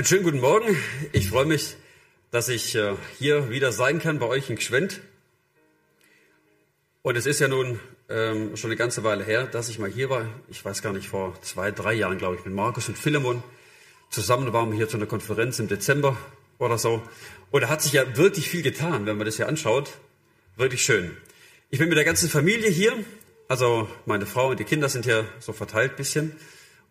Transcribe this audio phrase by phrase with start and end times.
[0.00, 0.78] Einen schönen guten Morgen.
[1.12, 1.76] Ich freue mich,
[2.30, 5.02] dass ich äh, hier wieder sein kann bei euch in Gschwend.
[7.02, 7.78] Und es ist ja nun
[8.08, 10.24] ähm, schon eine ganze Weile her, dass ich mal hier war.
[10.48, 13.42] Ich weiß gar nicht, vor zwei, drei Jahren, glaube ich, mit Markus und Philemon.
[14.08, 16.16] Zusammen waren wir hier zu einer Konferenz im Dezember
[16.58, 17.02] oder so.
[17.50, 19.90] Und da hat sich ja wirklich viel getan, wenn man das hier anschaut.
[20.56, 21.14] Wirklich schön.
[21.68, 22.94] Ich bin mit der ganzen Familie hier.
[23.48, 26.32] Also meine Frau und die Kinder sind hier so verteilt bisschen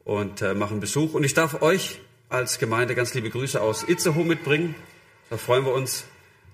[0.04, 1.16] und äh, machen Besuch.
[1.16, 4.76] Und ich darf euch als Gemeinde ganz liebe Grüße aus Itzehoe mitbringen.
[5.31, 6.05] Da freuen wir uns,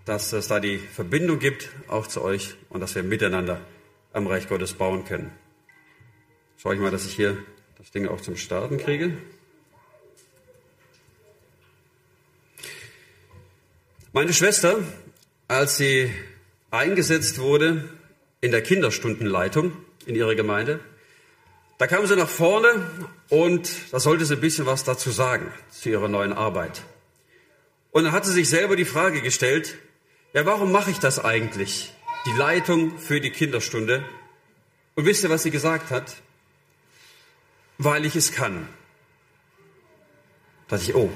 [0.05, 3.59] dass es da die Verbindung gibt, auch zu euch, und dass wir miteinander
[4.13, 5.31] am Reich Gottes bauen können.
[6.57, 7.37] Schaue ich mal, dass ich hier
[7.77, 9.17] das Ding auch zum Starten kriege.
[14.13, 14.79] Meine Schwester,
[15.49, 16.09] als sie
[16.71, 17.89] eingesetzt wurde
[18.39, 19.73] in der Kinderstundenleitung
[20.05, 20.79] in ihrer Gemeinde,
[21.77, 22.89] da kam sie nach vorne
[23.29, 26.83] und da sollte sie ein bisschen was dazu sagen, zu ihrer neuen Arbeit.
[27.91, 29.77] Und dann hat sie sich selber die Frage gestellt,
[30.33, 31.93] ja, warum mache ich das eigentlich?
[32.25, 34.03] Die Leitung für die Kinderstunde.
[34.95, 36.15] Und wisst ihr, was sie gesagt hat?
[37.77, 38.67] Weil ich es kann.
[40.67, 41.09] Da dachte ich, oh,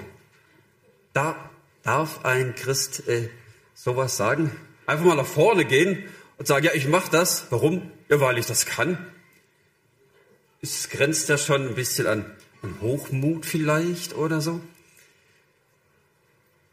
[1.14, 1.50] da
[1.84, 3.30] darf ein Christ äh,
[3.74, 4.56] sowas sagen?
[4.86, 6.04] Einfach mal nach vorne gehen
[6.38, 7.48] und sagen, ja, ich mache das.
[7.50, 7.92] Warum?
[8.10, 8.98] Ja, weil ich das kann
[10.62, 12.26] es grenzt ja schon ein bisschen an,
[12.62, 14.62] an Hochmut vielleicht oder so.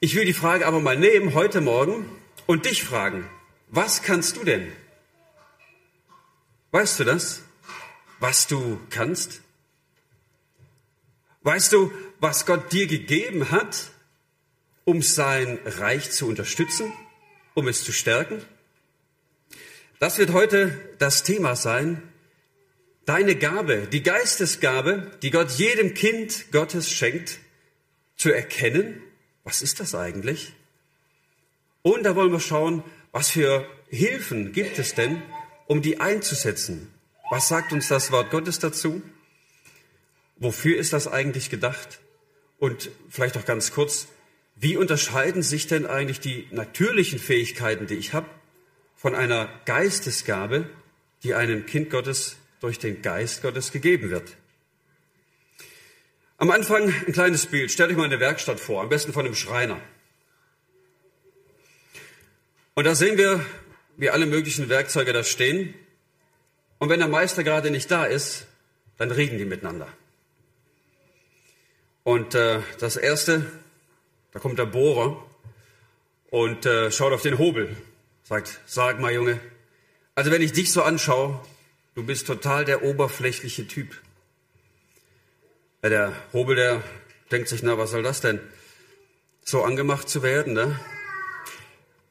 [0.00, 2.08] Ich will die Frage aber mal nehmen heute Morgen
[2.46, 3.28] und dich fragen,
[3.68, 4.72] was kannst du denn?
[6.70, 7.42] Weißt du das?
[8.18, 9.40] Was du kannst?
[11.42, 13.90] Weißt du, was Gott dir gegeben hat,
[14.84, 16.92] um sein Reich zu unterstützen,
[17.54, 18.42] um es zu stärken?
[19.98, 22.02] Das wird heute das Thema sein,
[23.06, 27.38] deine Gabe, die Geistesgabe, die Gott jedem Kind Gottes schenkt,
[28.16, 29.02] zu erkennen,
[29.44, 30.52] was ist das eigentlich?
[31.82, 35.22] Und da wollen wir schauen, was für Hilfen gibt es denn,
[35.66, 36.92] um die einzusetzen?
[37.30, 39.02] Was sagt uns das Wort Gottes dazu?
[40.36, 42.00] Wofür ist das eigentlich gedacht?
[42.58, 44.08] Und vielleicht auch ganz kurz,
[44.56, 48.28] wie unterscheiden sich denn eigentlich die natürlichen Fähigkeiten, die ich habe,
[48.96, 50.68] von einer Geistesgabe,
[51.22, 54.36] die einem Kind Gottes durch den Geist Gottes gegeben wird.
[56.38, 57.70] Am Anfang ein kleines Bild.
[57.70, 59.80] Stellt euch mal eine Werkstatt vor, am besten von einem Schreiner.
[62.74, 63.44] Und da sehen wir,
[63.96, 65.74] wie alle möglichen Werkzeuge da stehen.
[66.78, 68.46] Und wenn der Meister gerade nicht da ist,
[68.98, 69.88] dann reden die miteinander.
[72.04, 73.50] Und äh, das Erste,
[74.32, 75.24] da kommt der Bohrer
[76.30, 77.74] und äh, schaut auf den Hobel.
[78.22, 79.40] Sagt, sag mal Junge,
[80.14, 81.40] also wenn ich dich so anschaue,
[81.96, 83.96] Du bist total der oberflächliche Typ.
[85.82, 86.82] Ja, der Hobel, der
[87.32, 88.38] denkt sich, na, was soll das denn?
[89.42, 90.78] So angemacht zu werden, ne?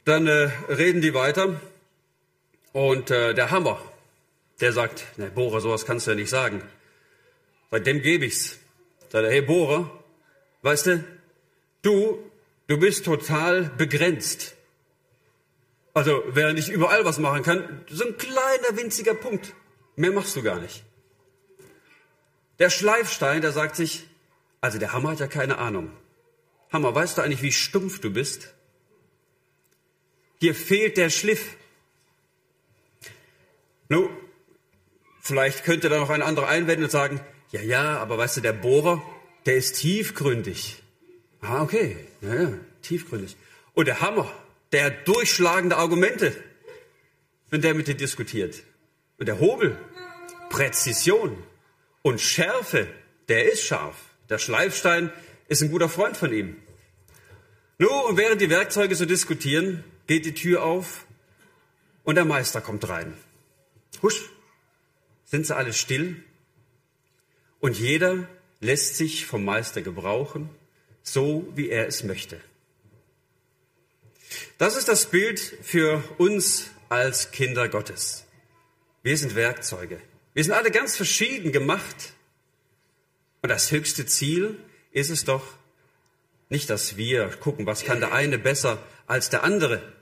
[0.03, 1.61] Dann äh, reden die weiter
[2.73, 3.79] und äh, der Hammer,
[4.59, 6.63] der sagt, ne, Bohrer, sowas kannst du ja nicht sagen.
[7.69, 8.57] Bei dem gebe ich's.
[9.11, 10.03] Sagt er, hey Bohrer,
[10.63, 11.03] weißt du,
[11.83, 12.31] du,
[12.65, 14.55] du bist total begrenzt.
[15.93, 19.53] Also, während ich überall was machen kann, so ein kleiner winziger Punkt.
[19.95, 20.83] Mehr machst du gar nicht.
[22.59, 24.05] Der Schleifstein, der sagt sich,
[24.61, 25.91] also der Hammer hat ja keine Ahnung.
[26.71, 28.53] Hammer, weißt du eigentlich, wie stumpf du bist?
[30.41, 31.55] Dir fehlt der Schliff.
[33.89, 34.09] Nun,
[35.21, 37.19] vielleicht könnte da noch ein anderer einwenden und sagen,
[37.51, 39.01] ja, ja, aber weißt du, der Bohrer,
[39.45, 40.81] der ist tiefgründig.
[41.41, 43.37] Ah, okay, ja, ja, tiefgründig.
[43.73, 44.31] Und der Hammer,
[44.71, 46.35] der hat durchschlagende Argumente,
[47.49, 48.63] wenn der mit dir diskutiert.
[49.17, 49.77] Und der Hobel,
[50.49, 51.41] Präzision
[52.01, 52.87] und Schärfe,
[53.29, 53.95] der ist scharf.
[54.29, 55.11] Der Schleifstein
[55.47, 56.57] ist ein guter Freund von ihm.
[57.77, 61.05] Nun, und während die Werkzeuge so diskutieren, geht die Tür auf
[62.03, 63.13] und der Meister kommt rein.
[64.01, 64.29] Husch,
[65.25, 66.23] sind sie alle still?
[67.59, 68.27] Und jeder
[68.59, 70.49] lässt sich vom Meister gebrauchen,
[71.01, 72.39] so wie er es möchte.
[74.57, 78.24] Das ist das Bild für uns als Kinder Gottes.
[79.05, 80.01] Wir sind Werkzeuge.
[80.33, 82.13] Wir sind alle ganz verschieden gemacht.
[83.43, 84.57] Und das höchste Ziel
[84.91, 85.45] ist es doch
[86.49, 89.93] nicht, dass wir gucken, was kann der eine besser als der andere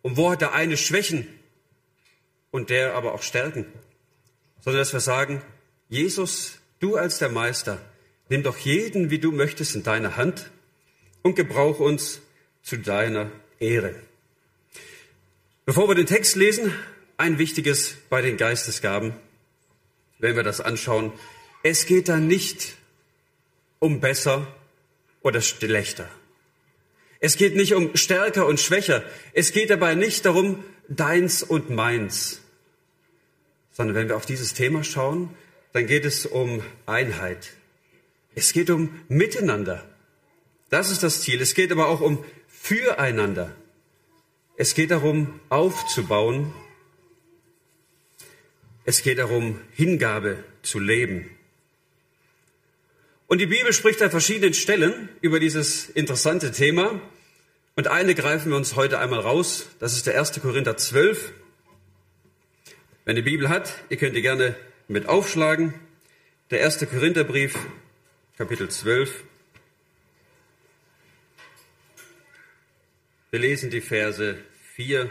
[0.00, 1.26] und wo hat der eine Schwächen
[2.50, 3.66] und der aber auch Stärken,
[4.60, 5.42] sondern dass wir sagen,
[5.90, 7.78] Jesus, du als der Meister,
[8.30, 10.50] nimm doch jeden, wie du möchtest, in deine Hand
[11.20, 12.22] und gebrauch uns
[12.62, 13.94] zu deiner Ehre.
[15.66, 16.72] Bevor wir den Text lesen,
[17.20, 19.14] ein wichtiges bei den Geistesgaben,
[20.18, 21.12] wenn wir das anschauen.
[21.62, 22.76] Es geht da nicht
[23.78, 24.46] um besser
[25.20, 26.08] oder schlechter.
[27.20, 29.04] Es geht nicht um stärker und schwächer.
[29.34, 32.40] Es geht dabei nicht darum, deins und meins.
[33.70, 35.28] Sondern wenn wir auf dieses Thema schauen,
[35.74, 37.52] dann geht es um Einheit.
[38.34, 39.84] Es geht um Miteinander.
[40.70, 41.42] Das ist das Ziel.
[41.42, 43.54] Es geht aber auch um Füreinander.
[44.56, 46.54] Es geht darum, aufzubauen.
[48.90, 51.30] Es geht darum, Hingabe zu leben.
[53.28, 57.00] Und die Bibel spricht an verschiedenen Stellen über dieses interessante Thema.
[57.76, 59.68] Und eine greifen wir uns heute einmal raus.
[59.78, 60.40] Das ist der 1.
[60.42, 61.32] Korinther 12.
[63.04, 64.56] Wenn ihr Bibel hat, ihr könnt die gerne
[64.88, 65.72] mit aufschlagen.
[66.50, 66.84] Der 1.
[66.90, 67.56] Korintherbrief,
[68.38, 69.22] Kapitel 12.
[73.30, 74.36] Wir lesen die Verse
[74.74, 75.08] 4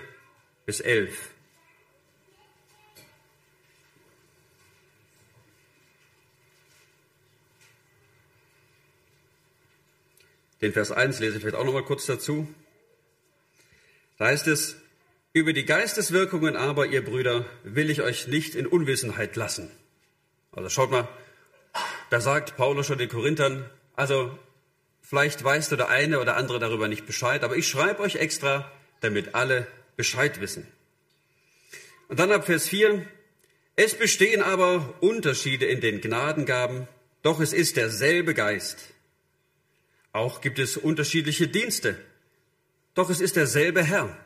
[0.65, 1.29] bis 11.
[10.61, 12.47] Den Vers 1 lese ich vielleicht auch noch mal kurz dazu.
[14.17, 14.75] Da heißt es,
[15.31, 19.71] über die Geisteswirkungen aber, ihr Brüder, will ich euch nicht in Unwissenheit lassen.
[20.51, 21.07] Also schaut mal,
[22.09, 24.37] da sagt Paulus schon den Korinthern, also
[25.01, 28.69] vielleicht weißt du der eine oder andere darüber nicht Bescheid, aber ich schreibe euch extra,
[28.99, 30.67] damit alle Bescheid wissen.
[32.09, 33.05] Und dann ab Vers 4,
[33.75, 36.87] es bestehen aber Unterschiede in den Gnadengaben,
[37.21, 38.89] doch es ist derselbe Geist.
[40.11, 41.97] Auch gibt es unterschiedliche Dienste.
[42.95, 44.17] Doch es ist derselbe Herr.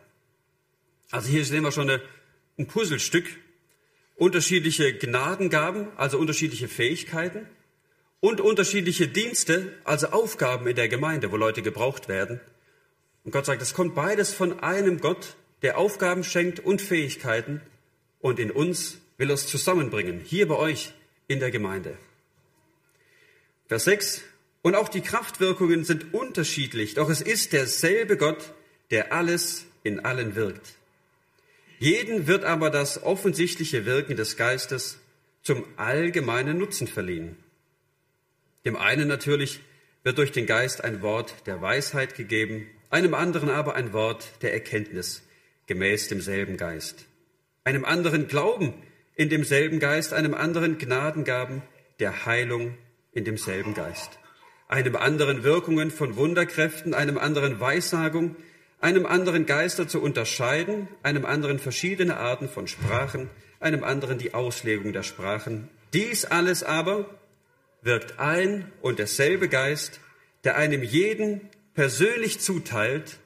[1.12, 2.02] Also hier sehen wir schon eine,
[2.58, 3.26] ein Puzzlestück.
[4.16, 7.48] Unterschiedliche Gnadengaben, also unterschiedliche Fähigkeiten
[8.20, 12.40] und unterschiedliche Dienste, also Aufgaben in der Gemeinde, wo Leute gebraucht werden.
[13.26, 17.62] Und Gott sagt, es kommt beides von einem Gott, der Aufgaben schenkt und Fähigkeiten
[18.20, 20.94] und in uns will er es zusammenbringen, hier bei euch
[21.28, 21.98] in der Gemeinde.
[23.68, 24.22] Vers 6,
[24.64, 28.54] und auch die Kraftwirkungen sind unterschiedlich, doch es ist derselbe Gott,
[28.90, 30.76] der alles in allen wirkt.
[31.80, 35.00] Jeden wird aber das offensichtliche Wirken des Geistes
[35.42, 37.36] zum allgemeinen Nutzen verliehen.
[38.66, 39.60] Dem einen natürlich
[40.04, 44.54] wird durch den Geist ein Wort der Weisheit gegeben, einem anderen aber ein Wort der
[44.54, 45.24] Erkenntnis
[45.68, 47.06] gemäß demselben Geist.
[47.66, 48.74] Einem anderen Glauben
[49.16, 51.64] in demselben Geist, einem anderen Gnadengaben
[52.00, 52.78] der Heilung
[53.12, 54.20] in demselben Geist
[54.74, 58.36] einem anderen Wirkungen von Wunderkräften, einem anderen Weissagung,
[58.82, 63.30] einem anderen Geister zu unterscheiden, einem anderen verschiedene Arten von Sprachen,
[63.60, 65.70] einem anderen die Auslegung der Sprachen.
[65.94, 67.06] Dies alles aber
[67.84, 70.00] wirkt ein und derselbe Geist,
[70.44, 71.42] der einem jeden
[71.76, 73.20] persönlich zuteilt,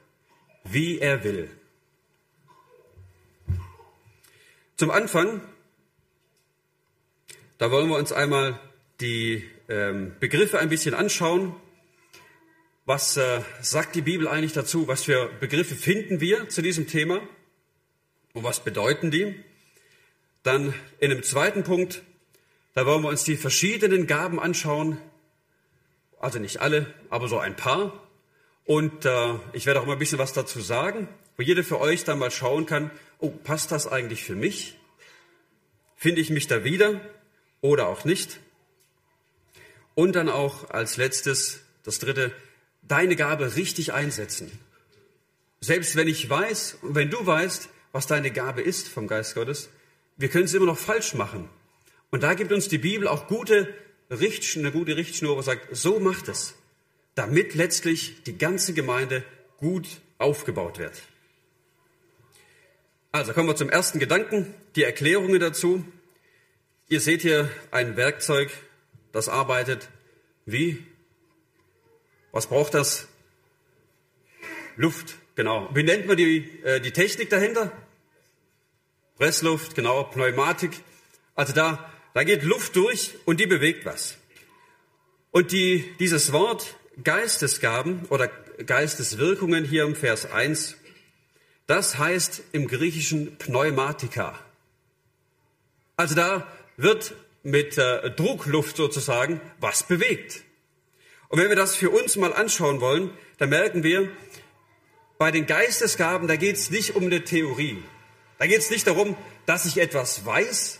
[0.64, 1.48] wie er will.
[4.76, 5.40] Zum Anfang,
[7.56, 8.60] da wollen wir uns einmal
[9.00, 11.54] die Begriffe ein bisschen anschauen.
[12.86, 14.88] Was äh, sagt die Bibel eigentlich dazu?
[14.88, 17.20] Was für Begriffe finden wir zu diesem Thema?
[18.32, 19.34] Und was bedeuten die?
[20.42, 22.02] Dann in einem zweiten Punkt,
[22.72, 24.96] da wollen wir uns die verschiedenen Gaben anschauen.
[26.18, 28.08] Also nicht alle, aber so ein paar.
[28.64, 32.04] Und äh, ich werde auch mal ein bisschen was dazu sagen, wo jeder für euch
[32.04, 34.78] dann mal schauen kann, oh, passt das eigentlich für mich?
[35.94, 37.02] Finde ich mich da wieder
[37.60, 38.40] oder auch nicht?
[39.98, 42.30] Und dann auch als letztes, das dritte,
[42.82, 44.48] deine Gabe richtig einsetzen.
[45.58, 49.70] Selbst wenn ich weiß und wenn du weißt, was deine Gabe ist vom Geist Gottes,
[50.16, 51.48] wir können es immer noch falsch machen.
[52.12, 53.74] Und da gibt uns die Bibel auch gute
[54.08, 56.54] Richtschnur, eine gute Richtschnur, wo sagt, so macht es,
[57.16, 59.24] damit letztlich die ganze Gemeinde
[59.56, 60.94] gut aufgebaut wird.
[63.10, 65.84] Also kommen wir zum ersten Gedanken, die Erklärungen dazu.
[66.88, 68.52] Ihr seht hier ein Werkzeug,
[69.18, 69.88] das arbeitet
[70.46, 70.86] wie?
[72.30, 73.08] Was braucht das?
[74.76, 75.68] Luft, genau.
[75.74, 77.72] Wie nennt man die, äh, die Technik dahinter?
[79.16, 80.70] Pressluft, genau, Pneumatik.
[81.34, 84.16] Also da, da geht Luft durch und die bewegt was.
[85.32, 90.76] Und die, dieses Wort Geistesgaben oder Geisteswirkungen hier im Vers 1,
[91.66, 94.38] das heißt im Griechischen Pneumatika.
[95.96, 96.46] Also da
[96.76, 100.42] wird mit äh, Druckluft sozusagen was bewegt.
[101.28, 104.08] Und wenn wir das für uns mal anschauen wollen, dann merken wir,
[105.18, 107.82] bei den Geistesgaben, da geht es nicht um eine Theorie.
[108.38, 109.16] Da geht es nicht darum,
[109.46, 110.78] dass ich etwas weiß,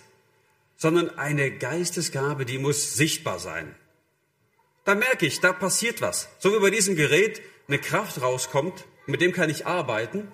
[0.77, 3.75] sondern eine Geistesgabe, die muss sichtbar sein.
[4.85, 6.29] Da merke ich, da passiert was.
[6.39, 10.31] So wie bei diesem Gerät eine Kraft rauskommt, mit dem kann ich arbeiten.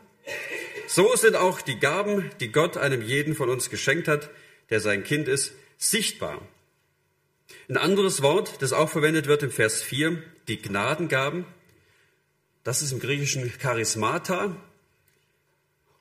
[0.86, 4.30] So sind auch die Gaben, die Gott einem jeden von uns geschenkt hat,
[4.70, 6.40] der sein Kind ist, sichtbar.
[7.68, 11.46] Ein anderes Wort, das auch verwendet wird im Vers 4, die Gnadengaben,
[12.62, 14.56] das ist im Griechischen Charismata.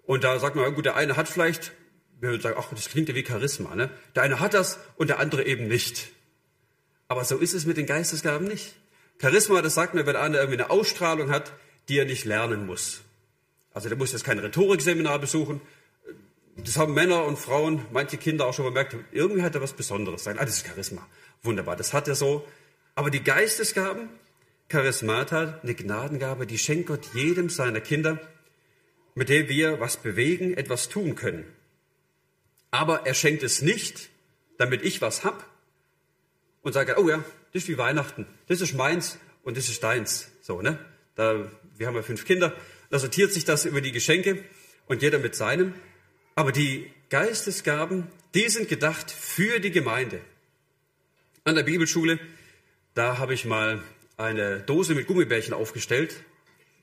[0.05, 1.73] Und da sagt man, gut, der eine hat vielleicht,
[2.19, 3.89] wir würden sagen, ach, das klingt ja wie Charisma, ne?
[4.15, 6.09] Der eine hat das und der andere eben nicht.
[7.09, 8.75] Aber so ist es mit den Geistesgaben nicht.
[9.21, 11.53] Charisma, das sagt man, wenn einer irgendwie eine Ausstrahlung hat,
[11.89, 13.01] die er nicht lernen muss.
[13.73, 15.61] Also der muss jetzt kein Rhetorikseminar besuchen.
[16.57, 20.23] Das haben Männer und Frauen, manche Kinder auch schon bemerkt, irgendwie hat er was Besonderes.
[20.23, 21.07] Sagen, ah, das ist Charisma.
[21.41, 22.47] Wunderbar, das hat er so.
[22.95, 24.09] Aber die Geistesgaben,
[24.69, 28.19] Charismata, eine Gnadengabe, die schenkt Gott jedem seiner Kinder,
[29.15, 31.45] mit der wir was bewegen, etwas tun können.
[32.71, 34.09] Aber er schenkt es nicht,
[34.57, 35.47] damit ich was hab
[36.61, 37.17] und sage, oh ja,
[37.51, 40.29] das ist wie Weihnachten, das ist meins und das ist deins.
[40.41, 40.79] So, ne?
[41.15, 42.55] Da, wir haben ja fünf Kinder,
[42.89, 44.43] da sortiert sich das über die Geschenke
[44.87, 45.73] und jeder mit seinem.
[46.35, 50.21] Aber die Geistesgaben, die sind gedacht für die Gemeinde.
[51.43, 52.19] An der Bibelschule,
[52.93, 53.83] da habe ich mal
[54.17, 56.15] eine Dose mit Gummibärchen aufgestellt,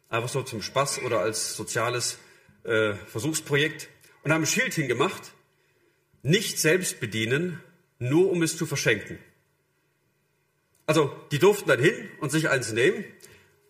[0.08, 2.18] einfach so zum Spaß oder als soziales
[2.64, 3.88] äh, Versuchsprojekt
[4.22, 5.32] und haben ein Schild hingemacht,
[6.22, 7.60] nicht selbst bedienen,
[7.98, 9.18] nur um es zu verschenken.
[10.86, 13.04] Also die durften dann hin und sich eins nehmen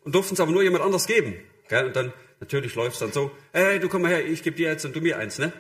[0.04, 1.34] und durften es aber nur jemand anders geben.
[1.68, 1.86] Gell?
[1.86, 4.68] Und dann natürlich läuft es dann so, hey, du komm mal her, ich gebe dir
[4.68, 5.38] jetzt und du mir eins.
[5.38, 5.52] Ne?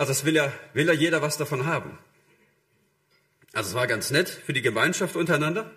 [0.00, 1.98] Also das will ja, will ja jeder was davon haben.
[3.52, 5.70] Also es war ganz nett für die Gemeinschaft untereinander.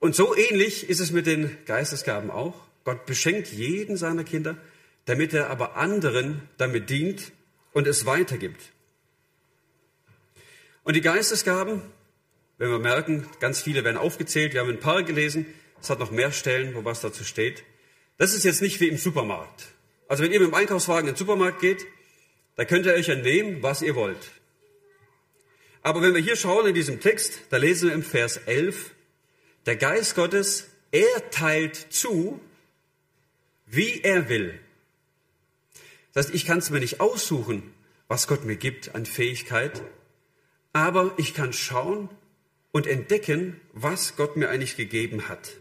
[0.00, 2.54] Und so ähnlich ist es mit den Geistesgaben auch.
[2.84, 4.58] Gott beschenkt jeden seiner Kinder,
[5.06, 7.32] damit er aber anderen damit dient
[7.72, 8.60] und es weitergibt.
[10.84, 11.80] Und die Geistesgaben,
[12.58, 14.52] wenn wir merken, ganz viele werden aufgezählt.
[14.52, 15.46] Wir haben ein paar gelesen.
[15.80, 17.64] Es hat noch mehr Stellen, wo was dazu steht.
[18.18, 19.68] Das ist jetzt nicht wie im Supermarkt.
[20.06, 21.86] Also wenn ihr mit dem Einkaufswagen in den Supermarkt geht,
[22.56, 24.30] da könnt ihr euch ja nehmen, was ihr wollt.
[25.82, 28.92] Aber wenn wir hier schauen in diesem Text, da lesen wir im Vers 11,
[29.66, 32.40] der Geist Gottes, er teilt zu,
[33.66, 34.58] wie er will.
[36.12, 37.72] Das heißt, ich kann es mir nicht aussuchen,
[38.06, 39.82] was Gott mir gibt an Fähigkeit,
[40.72, 42.08] aber ich kann schauen,
[42.72, 45.52] und entdecken, was Gott mir eigentlich gegeben hat.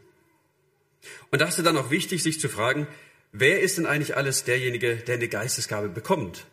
[1.30, 2.88] Und da ist es dann auch wichtig, sich zu fragen,
[3.32, 6.46] wer ist denn eigentlich alles derjenige, der eine Geistesgabe bekommt?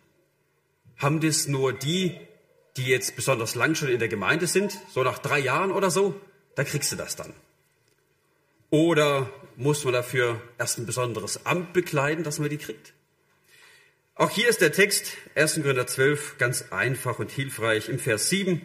[0.99, 2.19] Haben das nur die,
[2.76, 6.21] die jetzt besonders lang schon in der Gemeinde sind, so nach drei Jahren oder so?
[6.55, 7.33] Da kriegst du das dann.
[8.71, 12.93] Oder muss man dafür erst ein besonderes Amt bekleiden, dass man die kriegt?
[14.14, 15.62] Auch hier ist der Text 1.
[15.62, 17.88] Korinther 12 ganz einfach und hilfreich.
[17.88, 18.61] Im Vers 7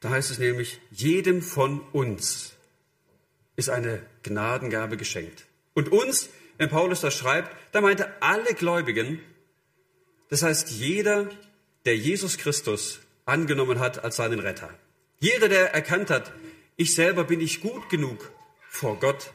[0.00, 2.52] da heißt es nämlich, jedem von uns
[3.56, 5.46] ist eine Gnadengabe geschenkt.
[5.74, 9.20] Und uns, wenn Paulus das schreibt, da meinte alle Gläubigen,
[10.28, 11.30] das heißt jeder,
[11.84, 14.70] der Jesus Christus angenommen hat als seinen Retter.
[15.20, 16.32] Jeder, der erkannt hat,
[16.76, 18.30] ich selber bin nicht gut genug
[18.68, 19.32] vor Gott,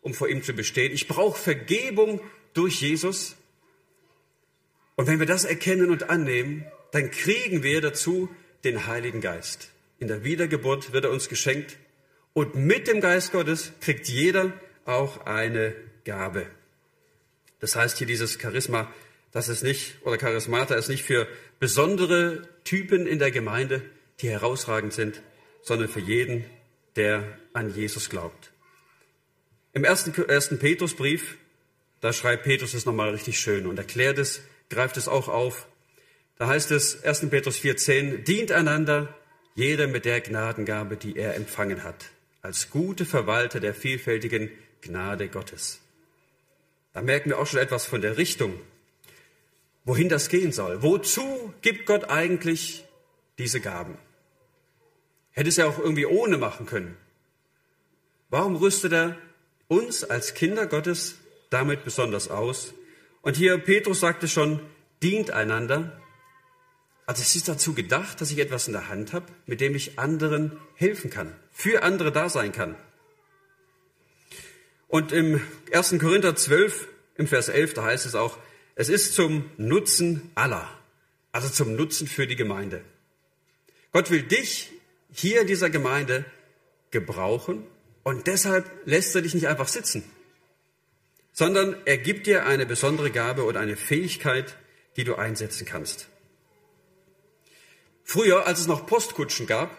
[0.00, 0.92] um vor ihm zu bestehen.
[0.92, 2.20] Ich brauche Vergebung
[2.54, 3.36] durch Jesus.
[4.96, 8.28] Und wenn wir das erkennen und annehmen, dann kriegen wir dazu
[8.64, 9.70] den Heiligen Geist.
[9.98, 11.76] In der Wiedergeburt wird er uns geschenkt.
[12.32, 14.52] Und mit dem Geist Gottes kriegt jeder
[14.84, 16.46] auch eine Gabe.
[17.60, 18.92] Das heißt hier dieses Charisma,
[19.32, 23.82] das ist nicht, oder Charismata ist nicht für besondere Typen in der Gemeinde,
[24.20, 25.22] die herausragend sind,
[25.62, 26.44] sondern für jeden,
[26.96, 28.50] der an Jesus glaubt.
[29.72, 31.36] Im ersten, ersten Petrusbrief,
[32.00, 35.66] da schreibt Petrus es nochmal richtig schön und erklärt es, greift es auch auf.
[36.36, 37.30] Da heißt es, 1.
[37.30, 39.14] Petrus 4,10, dient einander
[39.54, 42.06] jeder mit der Gnadengabe, die er empfangen hat,
[42.42, 45.80] als gute Verwalter der vielfältigen Gnade Gottes.
[46.92, 48.54] Da merken wir auch schon etwas von der Richtung,
[49.84, 50.82] wohin das gehen soll.
[50.82, 52.84] Wozu gibt Gott eigentlich
[53.38, 53.98] diese Gaben?
[55.32, 56.96] Hätte es ja auch irgendwie ohne machen können.
[58.28, 59.16] Warum rüstet er
[59.68, 61.16] uns als Kinder Gottes
[61.50, 62.74] damit besonders aus?
[63.22, 64.60] Und hier, Petrus sagte schon,
[65.02, 66.00] dient einander,
[67.06, 69.98] also es ist dazu gedacht, dass ich etwas in der Hand habe, mit dem ich
[69.98, 72.76] anderen helfen kann, für andere da sein kann.
[74.86, 75.40] Und im
[75.72, 75.98] 1.
[75.98, 78.38] Korinther 12, im Vers 11, da heißt es auch,
[78.74, 80.68] es ist zum Nutzen aller,
[81.32, 82.84] also zum Nutzen für die Gemeinde.
[83.92, 84.70] Gott will dich
[85.12, 86.24] hier in dieser Gemeinde
[86.90, 87.64] gebrauchen
[88.02, 90.04] und deshalb lässt er dich nicht einfach sitzen,
[91.32, 94.56] sondern er gibt dir eine besondere Gabe oder eine Fähigkeit,
[94.96, 96.08] die du einsetzen kannst.
[98.04, 99.70] Früher, als es noch Postkutschen gab,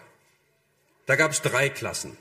[1.06, 2.18] da gab es drei Klassen.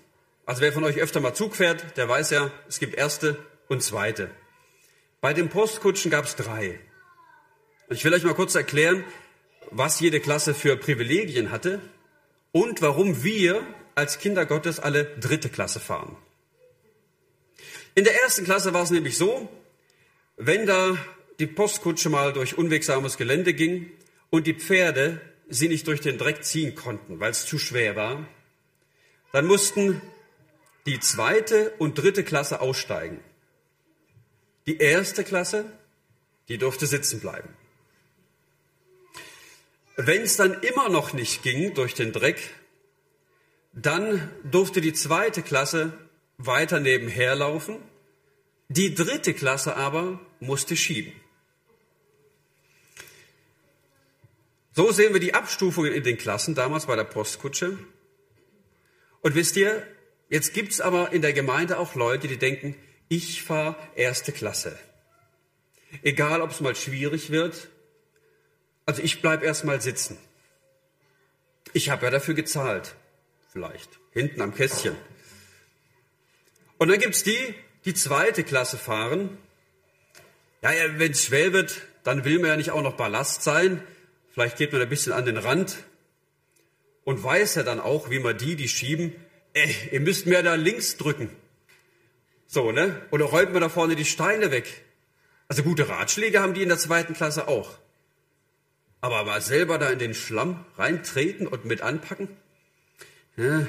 [0.46, 3.36] Also wer von euch öfter mal Zug fährt, der weiß ja, es gibt erste
[3.68, 4.30] und zweite.
[5.20, 6.80] Bei den Postkutschen gab es drei.
[7.90, 9.04] Ich will euch mal kurz erklären,
[9.70, 11.80] was jede Klasse für Privilegien hatte
[12.52, 13.62] und warum wir
[13.94, 16.16] als Kinder Gottes alle dritte Klasse fahren.
[17.94, 19.48] In der ersten Klasse war es nämlich so,
[20.38, 20.96] wenn da
[21.38, 23.90] die Postkutsche mal durch unwegsames Gelände ging
[24.30, 28.26] und die Pferde sie nicht durch den Dreck ziehen konnten, weil es zu schwer war,
[29.32, 30.00] dann mussten
[30.86, 33.20] die zweite und dritte Klasse aussteigen.
[34.70, 35.64] Die erste Klasse,
[36.46, 37.48] die durfte sitzen bleiben.
[39.96, 42.38] Wenn es dann immer noch nicht ging durch den Dreck,
[43.72, 45.92] dann durfte die zweite Klasse
[46.38, 47.78] weiter nebenher laufen.
[48.68, 51.14] Die dritte Klasse aber musste schieben.
[54.70, 57.76] So sehen wir die Abstufungen in den Klassen damals bei der Postkutsche.
[59.20, 59.84] Und wisst ihr,
[60.28, 62.76] jetzt gibt's aber in der Gemeinde auch Leute, die denken,
[63.10, 64.78] ich fahre erste Klasse.
[66.02, 67.68] Egal, ob es mal schwierig wird.
[68.86, 70.16] Also ich bleib erst mal sitzen.
[71.72, 72.94] Ich habe ja dafür gezahlt.
[73.52, 73.98] Vielleicht.
[74.12, 74.96] Hinten am Kästchen.
[76.78, 79.36] Und dann gibt's die, die zweite Klasse fahren.
[80.62, 83.82] Ja, ja wenn es schwer wird, dann will man ja nicht auch noch Ballast sein.
[84.32, 85.78] Vielleicht geht man ein bisschen an den Rand
[87.02, 89.12] und weiß ja dann auch, wie man die, die schieben,
[89.52, 91.36] ey, ihr müsst mehr da links drücken.
[92.52, 93.00] So, ne?
[93.12, 94.82] Oder räumt man da vorne die Steine weg.
[95.46, 97.78] Also gute Ratschläge haben die in der zweiten Klasse auch.
[99.00, 102.28] Aber mal selber da in den Schlamm reintreten und mit anpacken?
[103.36, 103.68] Ja.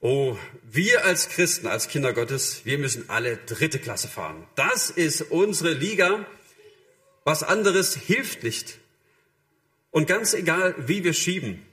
[0.00, 4.48] Oh, wir als Christen, als Kinder Gottes, wir müssen alle dritte Klasse fahren.
[4.56, 6.26] Das ist unsere Liga.
[7.22, 8.80] Was anderes hilft nicht.
[9.92, 11.64] Und ganz egal, wie wir schieben,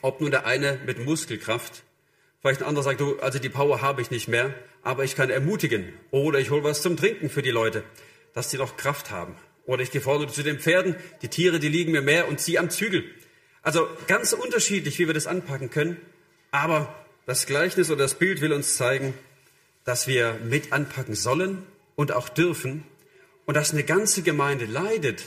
[0.00, 1.82] ob nun der eine mit Muskelkraft,
[2.40, 5.30] vielleicht ein anderer sagt, du, also die Power habe ich nicht mehr, aber ich kann
[5.30, 5.92] ermutigen.
[6.10, 7.84] Oder ich hole was zum Trinken für die Leute,
[8.34, 9.36] dass die noch Kraft haben.
[9.64, 12.70] Oder ich vorne zu den Pferden, die Tiere, die liegen mir mehr und zieh am
[12.70, 13.04] Zügel.
[13.62, 15.96] Also ganz unterschiedlich, wie wir das anpacken können.
[16.50, 16.92] Aber
[17.26, 19.14] das Gleichnis oder das Bild will uns zeigen,
[19.84, 21.62] dass wir mit anpacken sollen
[21.94, 22.84] und auch dürfen
[23.46, 25.22] und dass eine ganze Gemeinde leidet,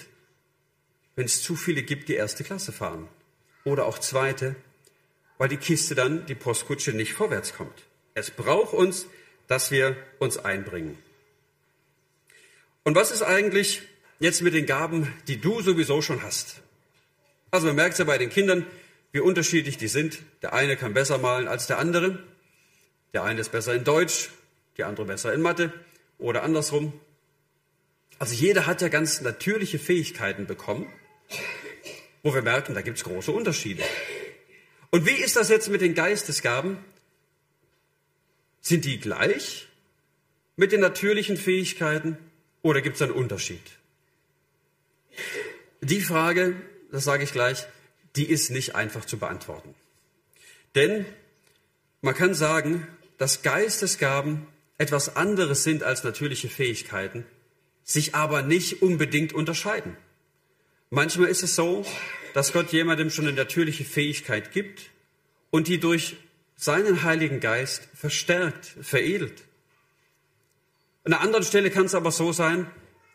[1.16, 3.08] wenn es zu viele gibt, die erste Klasse fahren.
[3.64, 4.56] Oder auch zweite,
[5.38, 7.84] weil die Kiste dann, die Postkutsche, nicht vorwärts kommt.
[8.14, 9.08] Es braucht uns,
[9.48, 10.98] dass wir uns einbringen.
[12.84, 13.82] Und was ist eigentlich
[14.20, 16.62] jetzt mit den Gaben, die du sowieso schon hast?
[17.52, 18.66] Also man merkt ja bei den Kindern,
[19.12, 20.20] wie unterschiedlich die sind.
[20.42, 22.20] Der eine kann besser malen als der andere.
[23.14, 24.30] Der eine ist besser in Deutsch,
[24.78, 25.74] die andere besser in Mathe
[26.18, 26.94] oder andersrum.
[28.20, 30.88] Also jeder hat ja ganz natürliche Fähigkeiten bekommen
[32.26, 33.84] wo wir merken, da gibt es große Unterschiede.
[34.90, 36.80] Und wie ist das jetzt mit den Geistesgaben?
[38.68, 39.68] Sind die gleich
[40.56, 42.18] mit den natürlichen Fähigkeiten
[42.64, 43.62] oder gibt es einen Unterschied?
[45.82, 46.56] Die Frage,
[46.92, 47.68] das sage ich gleich,
[48.16, 49.76] die ist nicht einfach zu beantworten.
[50.74, 51.06] Denn
[52.02, 52.88] man kann sagen,
[53.20, 54.48] dass Geistesgaben
[54.80, 57.24] etwas anderes sind als natürliche Fähigkeiten,
[57.84, 59.96] sich aber nicht unbedingt unterscheiden.
[60.90, 61.86] Manchmal ist es so,
[62.34, 64.90] dass Gott jemandem schon eine natürliche Fähigkeit gibt
[65.52, 66.16] und die durch
[66.56, 69.44] seinen Heiligen Geist verstärkt, veredelt.
[71.04, 72.68] An einer anderen Stelle kann es aber so sein,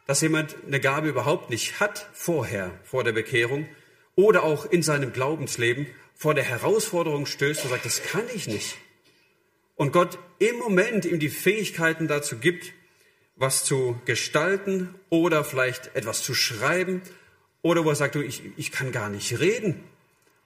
[0.07, 3.69] dass jemand eine Gabe überhaupt nicht hat vorher, vor der Bekehrung
[4.15, 8.77] oder auch in seinem Glaubensleben vor der Herausforderung stößt und sagt, das kann ich nicht.
[9.77, 12.73] Und Gott im Moment ihm die Fähigkeiten dazu gibt,
[13.37, 17.01] was zu gestalten oder vielleicht etwas zu schreiben
[17.63, 19.83] oder wo er sagt, du, ich, ich kann gar nicht reden.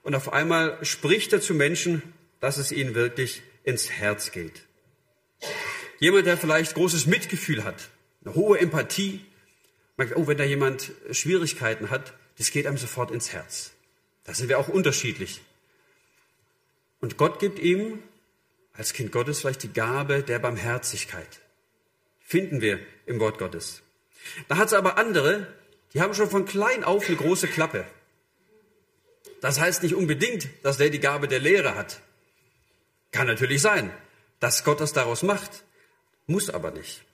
[0.03, 2.01] Und auf einmal spricht er zu Menschen,
[2.45, 4.61] dass es ihnen wirklich ins Herz geht.
[5.97, 7.89] Jemand, der vielleicht großes Mitgefühl hat,
[8.23, 9.25] eine hohe Empathie,
[9.97, 13.71] merkt, oh, wenn da jemand Schwierigkeiten hat, das geht einem sofort ins Herz.
[14.25, 15.41] Da sind wir auch unterschiedlich.
[17.01, 17.97] Und Gott gibt ihm
[18.73, 21.41] als Kind Gottes vielleicht die Gabe der Barmherzigkeit.
[22.19, 23.81] Finden wir im Wort Gottes.
[24.49, 25.47] Da hat es aber andere,
[25.95, 27.85] die haben schon von klein auf eine große Klappe.
[29.41, 32.01] Das heißt nicht unbedingt, dass der die Gabe der Lehre hat.
[33.15, 33.91] Kann natürlich sein,
[34.41, 35.63] dass Gott das daraus macht,
[36.27, 37.05] muss aber nicht.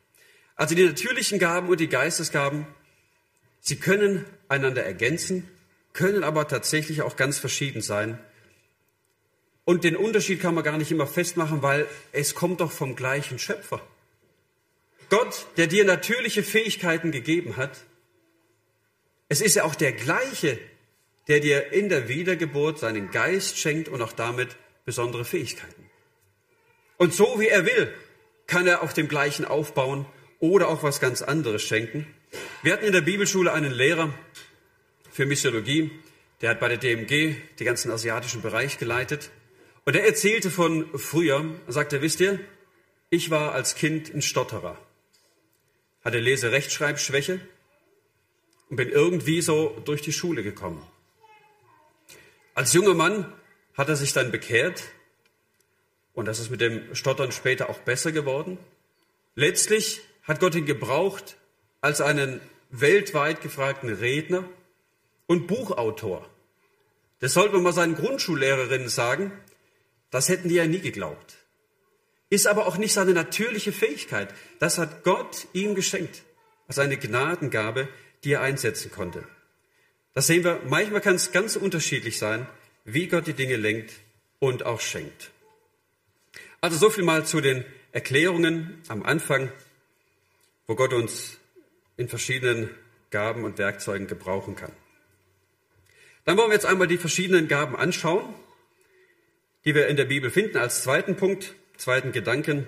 [0.56, 2.66] Also die natürlichen Gaben und die Geistesgaben,
[3.60, 5.48] sie können einander ergänzen,
[5.94, 8.18] können aber tatsächlich auch ganz verschieden sein.
[9.64, 13.38] Und den Unterschied kann man gar nicht immer festmachen, weil es kommt doch vom gleichen
[13.38, 13.80] Schöpfer.
[15.12, 17.78] Gott, der dir natürliche Fähigkeiten gegeben hat,
[19.30, 20.58] es ist ja auch der gleiche,
[21.28, 25.91] der dir in der Wiedergeburt seinen Geist schenkt und auch damit besondere Fähigkeiten.
[27.02, 27.92] Und so wie er will,
[28.46, 30.06] kann er auf dem gleichen aufbauen
[30.40, 32.06] oder auch was ganz anderes schenken.
[32.62, 34.14] Wir hatten in der Bibelschule einen Lehrer
[35.12, 35.90] für Missiologie,
[36.42, 39.32] der hat bei der DMG den ganzen asiatischen Bereich geleitet.
[39.84, 42.40] Und er erzählte von früher, er sagte, wisst ihr,
[43.10, 44.78] ich war als Kind ein Stotterer,
[46.04, 47.40] hatte Lese-Rechtschreibschwäche
[48.70, 50.86] und bin irgendwie so durch die Schule gekommen.
[52.54, 53.34] Als junger Mann
[53.74, 54.84] hat er sich dann bekehrt
[56.14, 58.58] und das ist mit dem Stottern später auch besser geworden.
[59.36, 61.38] Letztlich hat Gott ihn gebraucht
[61.80, 64.44] als einen weltweit gefragten Redner
[65.28, 66.30] und Buchautor.
[67.20, 69.32] Das sollte man mal seinen Grundschullehrerinnen sagen.
[70.10, 71.36] Das hätten die ja nie geglaubt.
[72.30, 74.34] Ist aber auch nicht seine natürliche Fähigkeit.
[74.60, 76.24] Das hat Gott ihm geschenkt.
[76.68, 77.90] Als eine Gnadengabe,
[78.24, 79.24] die er einsetzen konnte.
[80.14, 82.48] Das sehen wir, manchmal kann es ganz unterschiedlich sein,
[82.86, 83.94] wie Gott die Dinge lenkt
[84.40, 85.31] und auch schenkt.
[86.64, 89.52] Also so viel mal zu den Erklärungen am Anfang,
[90.68, 91.40] wo Gott uns
[91.98, 92.70] in verschiedenen
[93.10, 94.72] Gaben und Werkzeugen gebrauchen kann.
[96.24, 98.32] Dann wollen wir jetzt einmal die verschiedenen Gaben anschauen,
[99.66, 102.68] die wir in der Bibel finden als zweiten Punkt, zweiten Gedanken.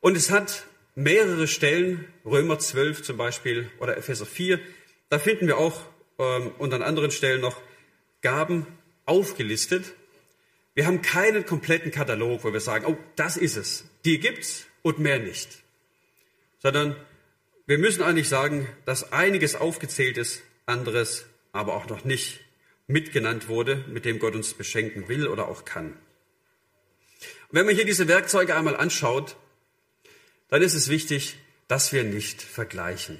[0.00, 4.58] Und es hat mehrere Stellen, Römer 12 zum Beispiel oder Epheser 4,
[5.10, 5.82] da finden wir auch
[6.18, 7.60] ähm, und an anderen Stellen noch
[8.22, 8.66] Gaben
[9.04, 9.92] aufgelistet.
[10.76, 13.86] Wir haben keinen kompletten Katalog, wo wir sagen, oh, das ist es.
[14.04, 15.48] Die gibt's und mehr nicht.
[16.58, 16.94] Sondern
[17.64, 22.40] wir müssen eigentlich sagen, dass einiges aufgezählt ist, anderes aber auch noch nicht
[22.88, 25.92] mitgenannt wurde, mit dem Gott uns beschenken will oder auch kann.
[25.92, 29.36] Und wenn man hier diese Werkzeuge einmal anschaut,
[30.48, 33.18] dann ist es wichtig, dass wir nicht vergleichen.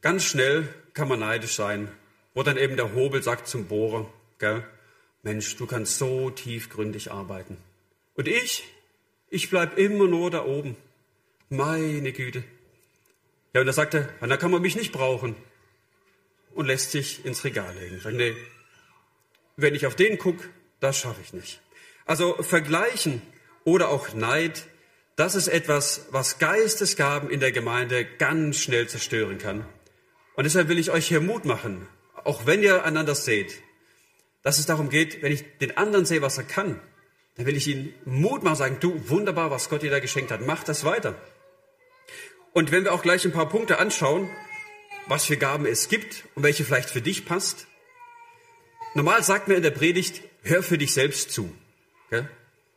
[0.00, 1.88] Ganz schnell kann man neidisch sein,
[2.34, 4.64] wo dann eben der Hobel sagt zum Bohrer, gell,
[5.22, 7.58] Mensch, du kannst so tiefgründig arbeiten.
[8.14, 8.64] Und ich,
[9.28, 10.76] ich bleib immer nur da oben.
[11.48, 12.44] Meine Güte.
[13.52, 15.34] Ja, und da sagt er, da kann man mich nicht brauchen.
[16.54, 18.00] Und lässt sich ins Regal legen.
[18.00, 18.34] Sagt, nee,
[19.56, 20.48] wenn ich auf den gucke,
[20.80, 21.60] das schaffe ich nicht.
[22.04, 23.20] Also vergleichen
[23.64, 24.66] oder auch Neid,
[25.16, 29.66] das ist etwas, was Geistesgaben in der Gemeinde ganz schnell zerstören kann.
[30.34, 31.88] Und deshalb will ich euch hier Mut machen,
[32.24, 33.60] auch wenn ihr einander seht,
[34.46, 36.80] dass es darum geht, wenn ich den anderen sehe, was er kann,
[37.34, 40.40] dann will ich ihm Mut machen, sagen, du, wunderbar, was Gott dir da geschenkt hat,
[40.40, 41.20] mach das weiter.
[42.52, 44.30] Und wenn wir auch gleich ein paar Punkte anschauen,
[45.08, 47.66] was für Gaben es gibt und welche vielleicht für dich passt.
[48.94, 51.52] Normal sagt mir in der Predigt, hör für dich selbst zu.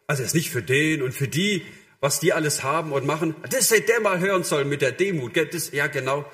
[0.07, 1.67] Also es ist nicht für den und für die,
[1.99, 3.35] was die alles haben und machen.
[3.47, 5.37] Das hätte der mal hören sollen mit der Demut.
[5.53, 6.25] Das, ja, genau.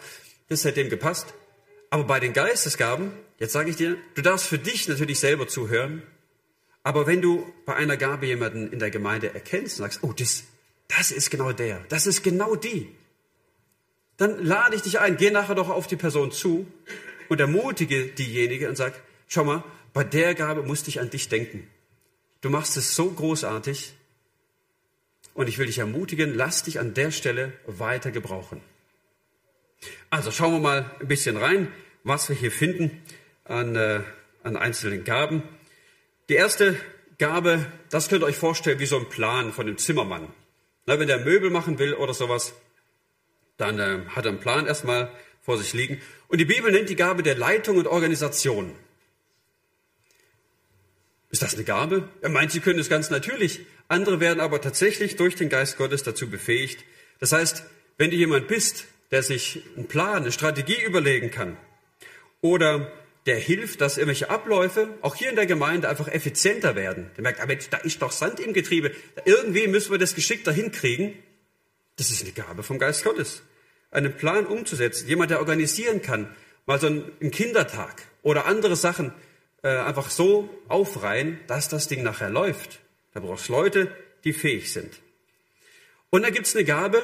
[0.47, 1.33] Das hätte dem gepasst.
[1.95, 6.03] Aber bei den Geistesgaben, jetzt sage ich dir, du darfst für dich natürlich selber zuhören.
[6.83, 10.43] Aber wenn du bei einer Gabe jemanden in der Gemeinde erkennst und sagst, oh, das,
[10.89, 12.93] das ist genau der, das ist genau die,
[14.17, 16.67] dann lade ich dich ein, geh nachher doch auf die Person zu
[17.29, 21.65] und ermutige diejenige und sag, schau mal, bei der Gabe musste ich an dich denken.
[22.41, 23.93] Du machst es so großartig
[25.33, 28.59] und ich will dich ermutigen, lass dich an der Stelle weiter gebrauchen.
[30.09, 31.71] Also schauen wir mal ein bisschen rein,
[32.05, 33.01] was wir hier finden
[33.43, 34.01] an, äh,
[34.43, 35.43] an einzelnen Gaben.
[36.29, 36.77] Die erste
[37.17, 40.31] Gabe, das könnt ihr euch vorstellen wie so ein Plan von dem Zimmermann.
[40.85, 42.53] Na, wenn der Möbel machen will oder sowas,
[43.57, 45.99] dann äh, hat er einen Plan erstmal vor sich liegen.
[46.27, 48.71] Und die Bibel nennt die Gabe der Leitung und Organisation.
[51.31, 52.07] Ist das eine Gabe?
[52.21, 53.61] Er meint, sie können es ganz natürlich.
[53.87, 56.83] Andere werden aber tatsächlich durch den Geist Gottes dazu befähigt.
[57.19, 57.63] Das heißt,
[57.97, 61.57] wenn du jemand bist, der sich einen Plan, eine Strategie überlegen kann
[62.45, 62.91] oder
[63.25, 67.09] der hilft, dass irgendwelche Abläufe auch hier in der Gemeinde einfach effizienter werden.
[67.17, 68.91] Der merkt, aber da ist doch Sand im Getriebe.
[69.25, 71.13] Irgendwie müssen wir das geschickter hinkriegen.
[71.95, 73.41] Das ist eine Gabe vom Geist Gottes.
[73.89, 75.07] Einen Plan umzusetzen.
[75.07, 76.35] Jemand, der organisieren kann.
[76.67, 79.11] Mal so einen Kindertag oder andere Sachen
[79.63, 82.79] äh, einfach so aufreihen, dass das Ding nachher läuft.
[83.15, 83.89] Da brauchst Leute,
[84.23, 84.93] die fähig sind.
[86.11, 87.01] Und da gibt es eine Gabe,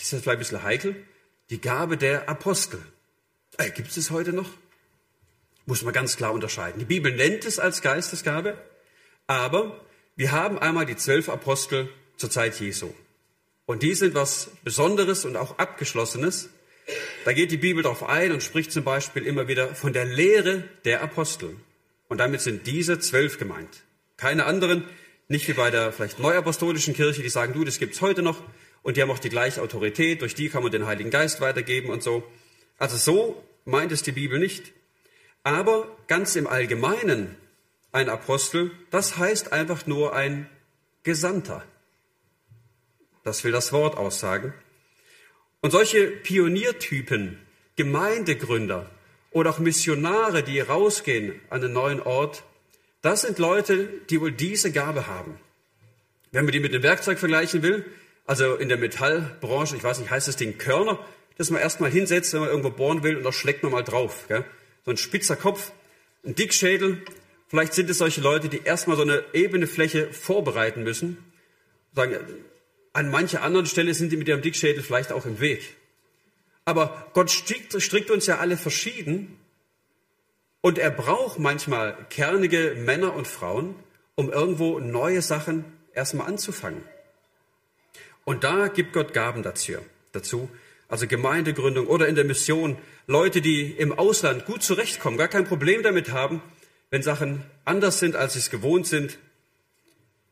[0.00, 0.96] die ist vielleicht ein bisschen heikel,
[1.50, 2.80] die Gabe der Apostel.
[3.56, 4.50] Äh, Gibt es es heute noch?
[5.70, 6.80] Muss man ganz klar unterscheiden.
[6.80, 8.58] Die Bibel nennt es als Geistesgabe,
[9.28, 9.80] aber
[10.16, 12.92] wir haben einmal die zwölf Apostel zur Zeit Jesu.
[13.66, 16.50] Und die sind was Besonderes und auch Abgeschlossenes.
[17.24, 20.64] Da geht die Bibel darauf ein und spricht zum Beispiel immer wieder von der Lehre
[20.84, 21.54] der Apostel.
[22.08, 23.84] Und damit sind diese zwölf gemeint.
[24.16, 24.82] Keine anderen,
[25.28, 28.42] nicht wie bei der vielleicht neuapostolischen Kirche, die sagen, du, das gibt's heute noch,
[28.82, 31.90] und die haben auch die gleiche Autorität, durch die kann man den Heiligen Geist weitergeben
[31.90, 32.24] und so.
[32.76, 34.72] Also so meint es die Bibel nicht.
[35.50, 37.34] Aber ganz im Allgemeinen
[37.90, 40.48] ein Apostel, das heißt einfach nur ein
[41.02, 41.64] Gesandter.
[43.24, 44.54] Das will das Wort aussagen.
[45.60, 47.36] Und solche Pioniertypen,
[47.74, 48.88] Gemeindegründer
[49.32, 52.44] oder auch Missionare, die rausgehen an einen neuen Ort,
[53.02, 55.40] Das sind Leute, die wohl diese Gabe haben.
[56.32, 57.84] Wenn man die mit dem Werkzeug vergleichen will,
[58.24, 60.98] also in der Metallbranche, ich weiß nicht, heißt das Ding Körner,
[61.38, 64.26] das man erstmal hinsetzt, wenn man irgendwo bohren will, und da schlägt man mal drauf.
[64.28, 64.44] Gell?
[64.84, 65.72] So ein spitzer Kopf,
[66.24, 67.02] ein Dickschädel.
[67.48, 71.18] Vielleicht sind es solche Leute, die erstmal so eine ebene Fläche vorbereiten müssen.
[71.92, 72.16] Sagen,
[72.92, 75.76] an mancher anderen Stelle sind die mit ihrem Dickschädel vielleicht auch im Weg.
[76.64, 79.38] Aber Gott strickt, strickt uns ja alle verschieden.
[80.60, 83.74] Und er braucht manchmal kernige Männer und Frauen,
[84.14, 85.64] um irgendwo neue Sachen
[85.94, 86.82] erstmal anzufangen.
[88.24, 89.72] Und da gibt Gott Gaben dazu.
[90.12, 90.50] dazu.
[90.90, 92.76] Also Gemeindegründung oder in der Mission.
[93.06, 96.42] Leute, die im Ausland gut zurechtkommen, gar kein Problem damit haben,
[96.90, 99.18] wenn Sachen anders sind, als sie es gewohnt sind.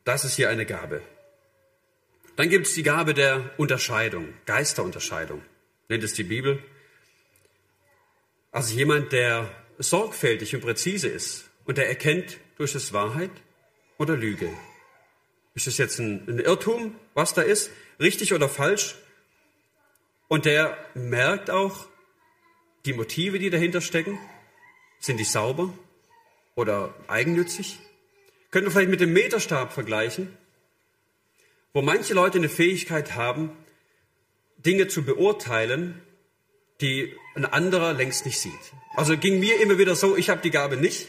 [0.04, 1.00] Das ist hier eine Gabe.
[2.34, 5.42] Dann gibt es die Gabe der Unterscheidung, Geisterunterscheidung,
[5.88, 6.58] nennt es die Bibel.
[8.50, 13.30] Also jemand, der sorgfältig und präzise ist und der erkennt durch das Wahrheit
[13.96, 14.50] oder Lüge.
[15.54, 18.96] Ist es jetzt ein Irrtum, was da ist, richtig oder falsch?
[20.28, 21.86] Und der merkt auch
[22.84, 24.18] die Motive, die dahinter stecken.
[25.00, 25.72] Sind die sauber
[26.54, 27.78] oder eigennützig?
[28.50, 30.36] Können wir vielleicht mit dem Meterstab vergleichen,
[31.72, 33.50] wo manche Leute eine Fähigkeit haben,
[34.58, 36.02] Dinge zu beurteilen,
[36.80, 38.52] die ein anderer längst nicht sieht.
[38.96, 41.08] Also ging mir immer wieder so, ich habe die Gabe nicht.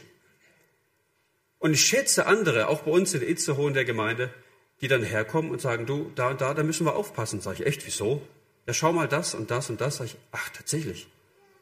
[1.60, 4.34] Und ich schätze andere, auch bei uns in Itzehoe in der Gemeinde,
[4.82, 7.42] die dann herkommen und sagen, du, da und da, da müssen wir aufpassen.
[7.42, 8.22] Sag ich, echt, wieso?
[8.70, 9.98] Ja, schau mal das und das und das.
[9.98, 11.08] Sag ich, ach, tatsächlich.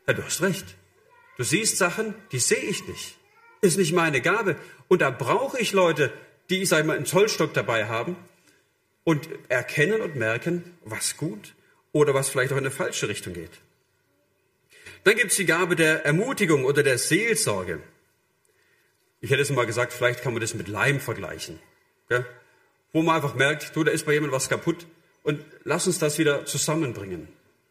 [0.08, 0.76] Ja, du hast recht.
[1.38, 3.16] Du siehst Sachen, die sehe ich nicht.
[3.62, 4.58] Ist nicht meine Gabe.
[4.90, 6.12] Und da brauche ich Leute,
[6.50, 8.18] die, ich sage mal, einen Zollstock dabei haben
[9.06, 11.56] und erkennen und merken, was gut
[11.94, 13.62] oder was vielleicht auch in eine falsche Richtung geht.
[15.06, 17.82] Dann gibt es die Gabe der Ermutigung oder der Seelsorge.
[19.22, 21.62] Ich hätte es mal gesagt, vielleicht kann man das mit Leim vergleichen.
[22.10, 22.26] Ja?
[22.92, 24.86] Wo man einfach merkt, du, da ist bei jemandem was kaputt
[25.28, 27.28] und lass uns das wieder zusammenbringen.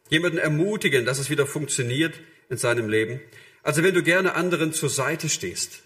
[0.09, 2.13] Jemanden ermutigen, dass es wieder funktioniert
[2.49, 3.19] in seinem Leben.
[3.63, 5.81] Also wenn du gerne anderen zur Seite stehst,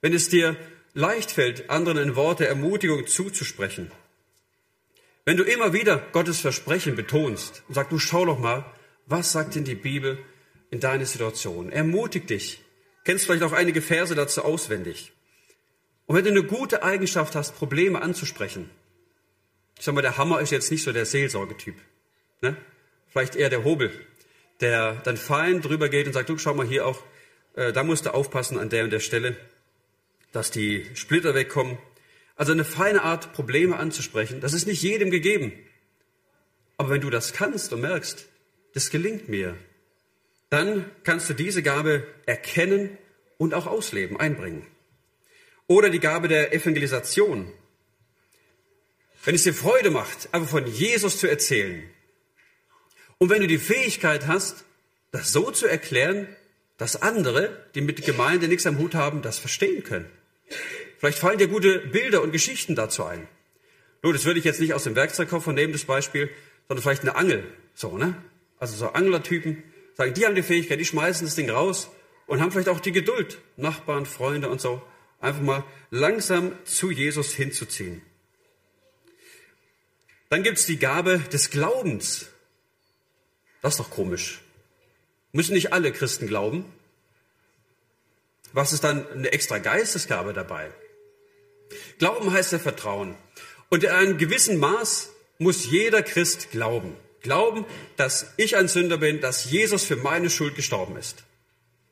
[0.00, 0.56] wenn es dir
[0.94, 3.90] leicht fällt, anderen in Worte Ermutigung zuzusprechen,
[5.24, 8.64] wenn du immer wieder Gottes Versprechen betonst und sagst, du schau doch mal,
[9.06, 10.18] was sagt denn die Bibel
[10.70, 11.72] in deine Situation?
[11.72, 12.60] Ermutig dich.
[13.04, 15.10] Kennst vielleicht auch einige Verse dazu auswendig.
[16.06, 18.70] Und wenn du eine gute Eigenschaft hast, Probleme anzusprechen,
[19.78, 21.76] ich sag mal, der Hammer ist jetzt nicht so der Seelsorgetyp.
[22.40, 22.56] Ne?
[23.08, 23.90] Vielleicht eher der Hobel,
[24.60, 27.02] der dann fein drüber geht und sagt, du schau mal hier auch,
[27.54, 29.36] äh, da musst du aufpassen an der und der Stelle,
[30.32, 31.78] dass die Splitter wegkommen.
[32.36, 35.52] Also eine feine Art, Probleme anzusprechen, das ist nicht jedem gegeben.
[36.76, 38.26] Aber wenn du das kannst und merkst,
[38.74, 39.56] das gelingt mir,
[40.50, 42.96] dann kannst du diese Gabe erkennen
[43.36, 44.66] und auch ausleben, einbringen.
[45.66, 47.52] Oder die Gabe der Evangelisation.
[49.24, 51.82] Wenn es dir Freude macht, einfach von Jesus zu erzählen.
[53.18, 54.64] Und wenn du die Fähigkeit hast,
[55.10, 56.28] das so zu erklären,
[56.76, 60.08] dass andere, die mit Gemeinde nichts am Hut haben, das verstehen können.
[60.98, 63.26] Vielleicht fallen dir gute Bilder und Geschichten dazu ein.
[64.02, 66.30] Nur, das würde ich jetzt nicht aus dem Werkzeugkoffer nehmen, das Beispiel,
[66.68, 67.44] sondern vielleicht eine Angel.
[67.74, 68.14] So, ne?
[68.58, 69.62] Also so Anglertypen,
[69.94, 71.90] sagen, die haben die Fähigkeit, die schmeißen das Ding raus
[72.26, 74.82] und haben vielleicht auch die Geduld, Nachbarn, Freunde und so,
[75.20, 78.02] einfach mal langsam zu Jesus hinzuziehen.
[80.28, 82.26] Dann gibt's die Gabe des Glaubens.
[83.62, 84.40] Das ist doch komisch.
[85.32, 86.64] Müssen nicht alle Christen glauben?
[88.52, 90.70] Was ist dann eine extra Geistesgabe dabei?
[91.98, 93.14] Glauben heißt ja Vertrauen.
[93.68, 96.96] Und in einem gewissen Maß muss jeder Christ glauben.
[97.20, 101.24] Glauben, dass ich ein Sünder bin, dass Jesus für meine Schuld gestorben ist.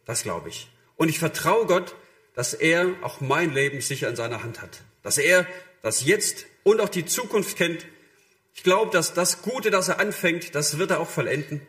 [0.04, 0.68] Das glaube ich.
[0.96, 1.94] Und ich vertraue Gott,
[2.34, 4.80] dass er auch mein Leben sicher in seiner Hand hat.
[5.02, 5.46] Dass er
[5.82, 7.86] das Jetzt und auch die Zukunft kennt.
[8.56, 11.60] Ich glaube, dass das Gute, das er anfängt, das wird er auch vollenden.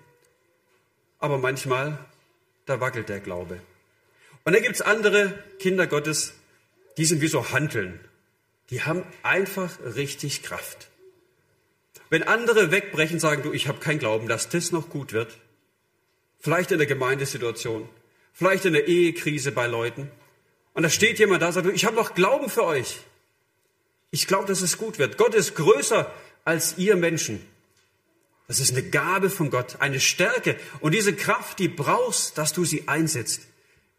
[1.19, 1.99] Aber manchmal,
[2.65, 3.59] da wackelt der Glaube.
[4.45, 6.33] Und dann gibt's andere Kinder Gottes,
[6.97, 7.99] die sind wie so Hanteln.
[8.69, 10.87] Die haben einfach richtig Kraft.
[12.09, 15.37] Wenn andere wegbrechen, sagen du, ich habe keinen Glauben, dass das noch gut wird.
[16.39, 17.89] Vielleicht in der Gemeindesituation,
[18.33, 20.09] vielleicht in der Ehekrise bei Leuten.
[20.73, 23.01] Und da steht jemand da, sagt du, ich habe noch Glauben für euch.
[24.09, 25.17] Ich glaube, dass es gut wird.
[25.17, 26.11] Gott ist größer
[26.47, 27.45] als ihr Menschen.
[28.47, 30.55] Das ist eine Gabe von Gott, eine Stärke.
[30.79, 33.41] Und diese Kraft, die brauchst, dass du sie einsetzt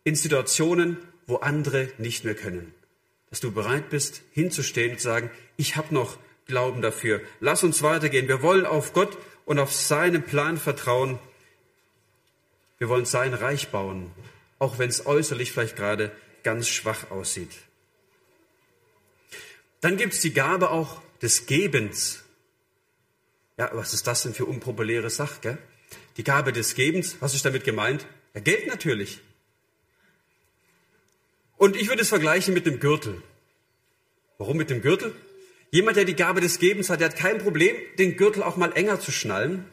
[0.02, 2.72] in Situationen, wo andere nicht mehr können.
[3.28, 7.20] Dass du bereit bist, hinzustehen und zu sagen, ich habe noch Glauben dafür.
[7.40, 8.28] Lass uns weitergehen.
[8.28, 11.18] Wir wollen auf Gott und auf seinen Plan vertrauen.
[12.78, 14.10] Wir wollen sein Reich bauen,
[14.58, 16.10] auch wenn es äußerlich vielleicht gerade
[16.44, 17.50] ganz schwach aussieht.
[19.82, 22.24] Dann gibt es die Gabe auch des Gebens.
[23.58, 25.40] Ja, was ist das denn für unpopuläre Sache?
[25.42, 25.58] Gell?
[26.16, 28.06] Die Gabe des Gebens, was ist damit gemeint?
[28.32, 29.20] Ja, Geld natürlich.
[31.56, 33.20] Und ich würde es vergleichen mit dem Gürtel.
[34.38, 35.12] Warum mit dem Gürtel?
[35.72, 38.72] Jemand, der die Gabe des Gebens hat, der hat kein Problem, den Gürtel auch mal
[38.72, 39.64] enger zu schnallen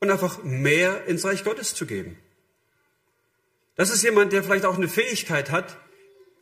[0.00, 2.18] und einfach mehr ins Reich Gottes zu geben.
[3.74, 5.78] Das ist jemand, der vielleicht auch eine Fähigkeit hat,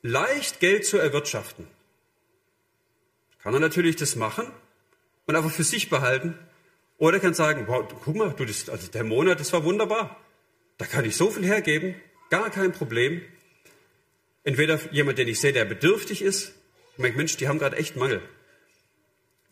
[0.03, 1.69] leicht Geld zu erwirtschaften.
[3.41, 4.51] Kann er natürlich das machen
[5.29, 6.37] und einfach für sich behalten.
[6.97, 10.17] Oder kann sagen, wow, guck mal, du, das, also der Monat, das war wunderbar.
[10.79, 11.95] Da kann ich so viel hergeben,
[12.31, 13.21] gar kein Problem.
[14.43, 16.53] Entweder jemand, den ich sehe, der bedürftig ist.
[16.93, 18.23] Ich meine, Mensch, die haben gerade echt Mangel.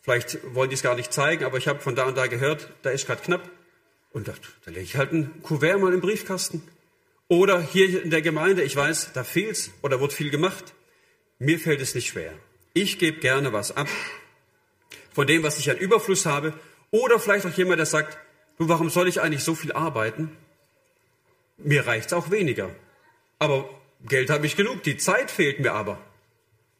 [0.01, 2.71] Vielleicht wollen die es gar nicht zeigen, aber ich habe von da und da gehört,
[2.83, 3.49] da ist gerade knapp.
[4.13, 4.35] Und da,
[4.65, 6.63] da lege ich halt ein Kuvert mal im Briefkasten.
[7.29, 10.75] Oder hier in der Gemeinde, ich weiß, da fehlt's oder wird viel gemacht.
[11.39, 12.33] Mir fällt es nicht schwer.
[12.73, 13.89] Ich gebe gerne was ab
[15.17, 16.53] von dem, was ich an Überfluss habe.
[16.91, 18.19] Oder vielleicht auch jemand, der sagt,
[18.59, 20.37] du, warum soll ich eigentlich so viel arbeiten?
[21.57, 22.69] Mir reicht's auch weniger.
[23.39, 23.67] Aber
[24.07, 25.99] Geld habe ich genug, die Zeit fehlt mir aber.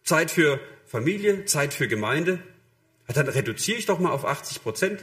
[0.05, 2.39] Zeit für Familie, Zeit für Gemeinde.
[3.09, 5.03] Dann reduziere ich doch mal auf 80 Prozent.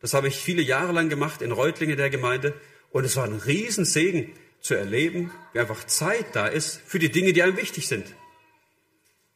[0.00, 2.54] Das habe ich viele Jahre lang gemacht in Reutlingen der Gemeinde.
[2.90, 7.32] Und es war ein Riesensegen zu erleben, wie einfach Zeit da ist für die Dinge,
[7.32, 8.06] die einem wichtig sind.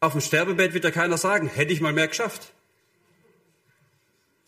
[0.00, 2.52] Auf dem Sterbebett wird ja keiner sagen, hätte ich mal mehr geschafft.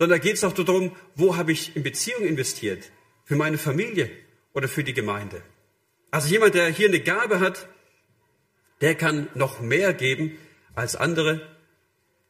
[0.01, 2.91] Sondern da geht es doch darum, wo habe ich in Beziehung investiert?
[3.27, 4.11] Für meine Familie
[4.55, 5.43] oder für die Gemeinde?
[6.11, 7.69] Also jemand, der hier eine Gabe hat,
[8.81, 10.39] der kann noch mehr geben
[10.75, 11.47] als andere.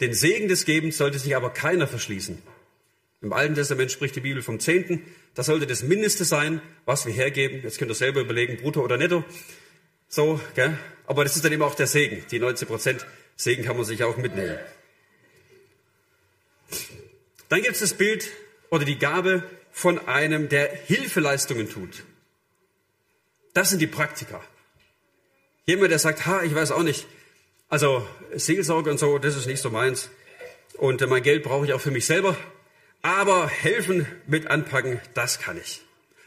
[0.00, 2.42] Den Segen des Gebens sollte sich aber keiner verschließen.
[3.20, 5.04] Im Alten Testament spricht die Bibel vom Zehnten.
[5.34, 7.60] Das sollte das Mindeste sein, was wir hergeben.
[7.62, 9.22] Jetzt könnt ihr selber überlegen, brutto oder netto.
[10.08, 10.76] So, gell?
[11.06, 12.24] Aber das ist dann eben auch der Segen.
[12.32, 13.06] Die 90 Prozent
[13.36, 14.58] Segen kann man sich auch mitnehmen.
[17.50, 18.30] Dann gibt es das Bild
[18.70, 22.04] oder die Gabe von einem, der Hilfeleistungen tut.
[23.54, 24.40] Das sind die Praktiker.
[25.66, 27.06] Jemand, der sagt, ha, ich weiß auch nicht,
[27.68, 30.10] also Seelsorge und so, das ist nicht so meins.
[30.74, 32.36] Und mein Geld brauche ich auch für mich selber.
[33.02, 35.82] Aber helfen mit anpacken, das kann ich.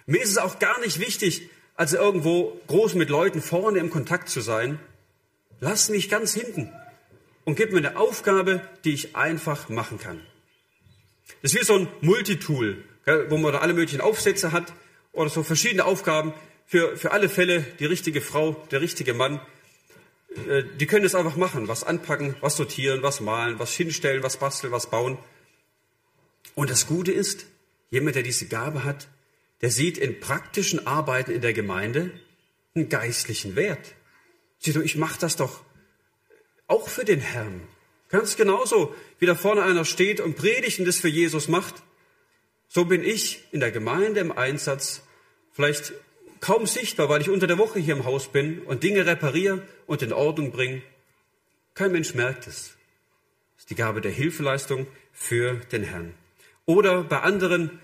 [0.05, 4.27] Mir ist es auch gar nicht wichtig, also irgendwo groß mit Leuten vorne im Kontakt
[4.27, 4.77] zu sein.
[5.61, 6.73] Lass mich ganz hinten
[7.45, 10.19] und gib mir eine Aufgabe, die ich einfach machen kann.
[11.41, 12.83] Das ist wie so ein Multitool,
[13.29, 14.73] wo man da alle möglichen Aufsätze hat
[15.11, 16.33] oder so verschiedene Aufgaben
[16.65, 19.39] für, für alle Fälle, die richtige Frau, der richtige Mann.
[20.47, 24.37] Äh, die können es einfach machen, was anpacken, was sortieren, was malen, was hinstellen, was
[24.37, 25.17] basteln, was bauen.
[26.55, 27.45] Und das Gute ist,
[27.89, 29.07] jemand, der diese Gabe hat,
[29.61, 32.11] der sieht in praktischen Arbeiten in der Gemeinde
[32.75, 33.93] einen geistlichen Wert.
[34.59, 35.61] Sieh du, ich mache das doch
[36.67, 37.61] auch für den Herrn.
[38.13, 41.81] Ganz genauso, wie da vorne einer steht und predigt und das für Jesus macht,
[42.67, 45.01] so bin ich in der Gemeinde im Einsatz,
[45.51, 45.93] vielleicht
[46.39, 50.03] kaum sichtbar, weil ich unter der Woche hier im Haus bin und Dinge repariere und
[50.03, 50.83] in Ordnung bringe.
[51.73, 52.75] Kein Mensch merkt es.
[53.55, 56.13] Das ist die Gabe der Hilfeleistung für den Herrn.
[56.67, 57.79] Oder bei anderen,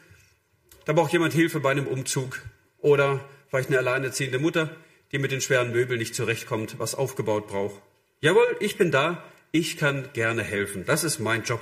[0.86, 2.39] da braucht jemand Hilfe bei einem Umzug.
[2.82, 4.76] Oder vielleicht eine alleinerziehende Mutter,
[5.12, 7.82] die mit den schweren Möbeln nicht zurechtkommt, was aufgebaut braucht.
[8.22, 10.85] Jawohl, ich bin da, ich kann gerne helfen.
[10.85, 11.62] Das ist mein Job.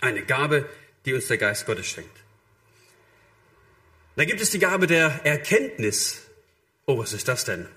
[0.00, 0.68] Eine Gabe,
[1.04, 2.16] die uns der Geist Gottes schenkt.
[4.16, 6.22] Da gibt es die Gabe der Erkenntnis.
[6.86, 7.68] Oh, was ist das denn?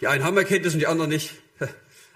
[0.00, 1.34] Die einen haben Erkenntnis und die anderen nicht.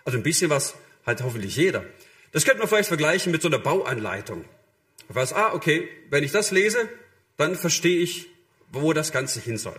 [0.03, 1.85] Also ein bisschen was hat hoffentlich jeder.
[2.33, 4.47] Das könnte man vielleicht vergleichen mit so einer Bauanleitung.
[5.11, 6.89] Ich weiß, ah, okay, wenn ich das lese,
[7.37, 8.29] dann verstehe ich,
[8.73, 9.79] wo das Ganze hin soll.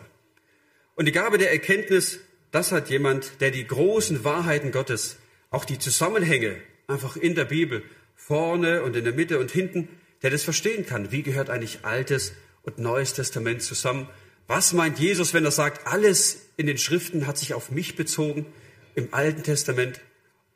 [0.95, 2.19] Und die Gabe der Erkenntnis,
[2.51, 5.17] das hat jemand, der die großen Wahrheiten Gottes,
[5.51, 6.55] auch die Zusammenhänge
[6.87, 7.83] einfach in der Bibel,
[8.15, 9.87] vorne und in der Mitte und hinten,
[10.23, 11.11] der das verstehen kann.
[11.11, 12.33] Wie gehört eigentlich Altes
[12.63, 14.07] und Neues Testament zusammen?
[14.47, 18.45] Was meint Jesus, wenn er sagt, alles in den Schriften hat sich auf mich bezogen
[18.95, 20.01] im Alten Testament?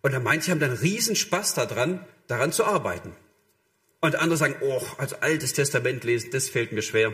[0.01, 3.13] Und er meint, sie haben dann riesen Spaß daran, daran zu arbeiten.
[4.01, 7.13] Und andere sagen, oh, also altes Testament lesen, das fällt mir schwer.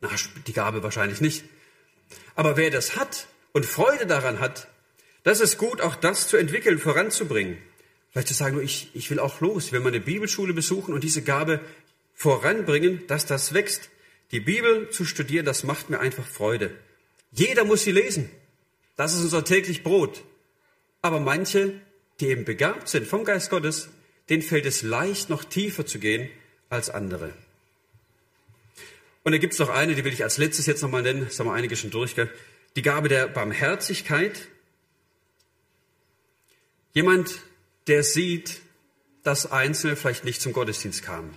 [0.00, 0.10] Na,
[0.46, 1.44] die Gabe wahrscheinlich nicht.
[2.34, 4.68] Aber wer das hat und Freude daran hat,
[5.28, 7.58] das ist gut, auch das zu entwickeln, voranzubringen.
[8.10, 11.20] Vielleicht zu sagen, ich, ich will auch los, ich will meine Bibelschule besuchen und diese
[11.20, 11.60] Gabe
[12.14, 13.90] voranbringen, dass das wächst.
[14.32, 16.74] Die Bibel zu studieren, das macht mir einfach Freude.
[17.30, 18.30] Jeder muss sie lesen.
[18.96, 20.24] Das ist unser täglich Brot.
[21.02, 21.74] Aber manche,
[22.20, 23.90] die eben begabt sind vom Geist Gottes,
[24.30, 26.30] denen fällt es leicht, noch tiefer zu gehen
[26.70, 27.34] als andere.
[29.24, 31.38] Und da gibt es noch eine, die will ich als letztes jetzt nochmal nennen, das
[31.38, 32.32] haben wir einige schon durchgegangen.
[32.76, 34.48] Die Gabe der Barmherzigkeit
[36.92, 37.40] Jemand,
[37.86, 38.60] der sieht,
[39.22, 41.36] dass Einzelne vielleicht nicht zum Gottesdienst kamen.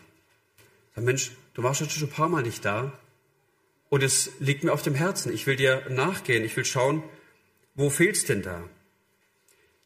[0.96, 2.98] Sagt, Mensch, du warst schon ein paar Mal nicht da
[3.90, 5.34] und es liegt mir auf dem Herzen.
[5.34, 6.44] Ich will dir nachgehen.
[6.44, 7.04] Ich will schauen,
[7.76, 8.64] wo fehlt's denn da?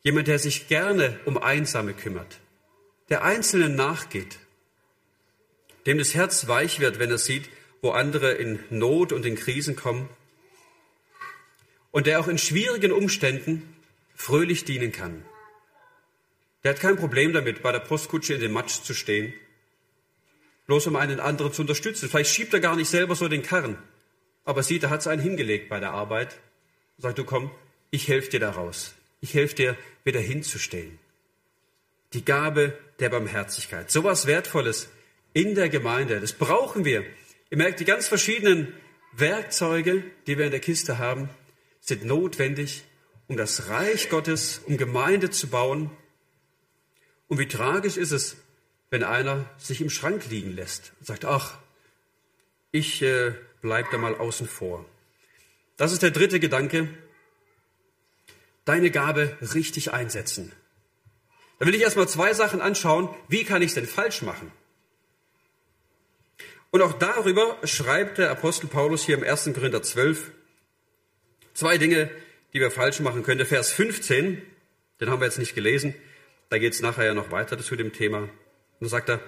[0.04, 2.40] Jemand, der sich gerne um Einsame kümmert,
[3.10, 4.38] der Einzelnen nachgeht,
[5.88, 7.50] dem das Herz weich wird, wenn er sieht,
[7.82, 10.10] wo andere in Not und in Krisen kommen
[11.92, 13.76] und der auch in schwierigen Umständen
[14.16, 15.26] fröhlich dienen kann.
[16.66, 19.34] Der hat kein Problem damit, bei der Postkutsche in dem Matsch zu stehen,
[20.66, 22.10] bloß um einen anderen zu unterstützen.
[22.10, 23.78] Vielleicht schiebt er gar nicht selber so den Karren,
[24.46, 26.36] aber sieht, er hat es einen hingelegt bei der Arbeit
[26.98, 27.52] sagt, du komm,
[27.92, 28.96] ich helfe dir daraus.
[29.22, 30.98] Ich helfe dir, wieder hinzustehen.
[32.14, 33.92] Die Gabe der Barmherzigkeit.
[33.92, 34.90] So was Wertvolles
[35.34, 36.20] in der Gemeinde.
[36.20, 37.04] Das brauchen wir.
[37.52, 38.74] Ihr merkt, die ganz verschiedenen
[39.14, 41.30] Werkzeuge, die wir in der Kiste haben,
[41.80, 42.86] sind notwendig,
[43.28, 45.92] um das Reich Gottes, um Gemeinde zu bauen
[47.28, 48.38] und wie tragisch ist es,
[48.90, 51.58] wenn einer sich im Schrank liegen lässt und sagt, ach,
[52.72, 54.86] ich äh, bleib da mal außen vor.
[55.78, 56.90] Das ist der dritte Gedanke.
[58.64, 60.52] Deine Gabe richtig einsetzen.
[61.60, 63.10] Da will ich erstmal zwei Sachen anschauen.
[63.28, 64.52] Wie kann ich es denn falsch machen?
[66.72, 69.52] Und auch darüber schreibt der Apostel Paulus hier im 1.
[69.54, 70.32] Korinther 12
[71.54, 72.12] zwei Dinge,
[72.54, 73.46] die wir falsch machen könnten.
[73.46, 74.42] Vers 15,
[75.00, 75.96] den haben wir jetzt nicht gelesen.
[76.50, 78.20] Da geht es nachher ja noch weiter zu dem Thema.
[78.20, 78.32] Und
[78.80, 79.20] da sagt er,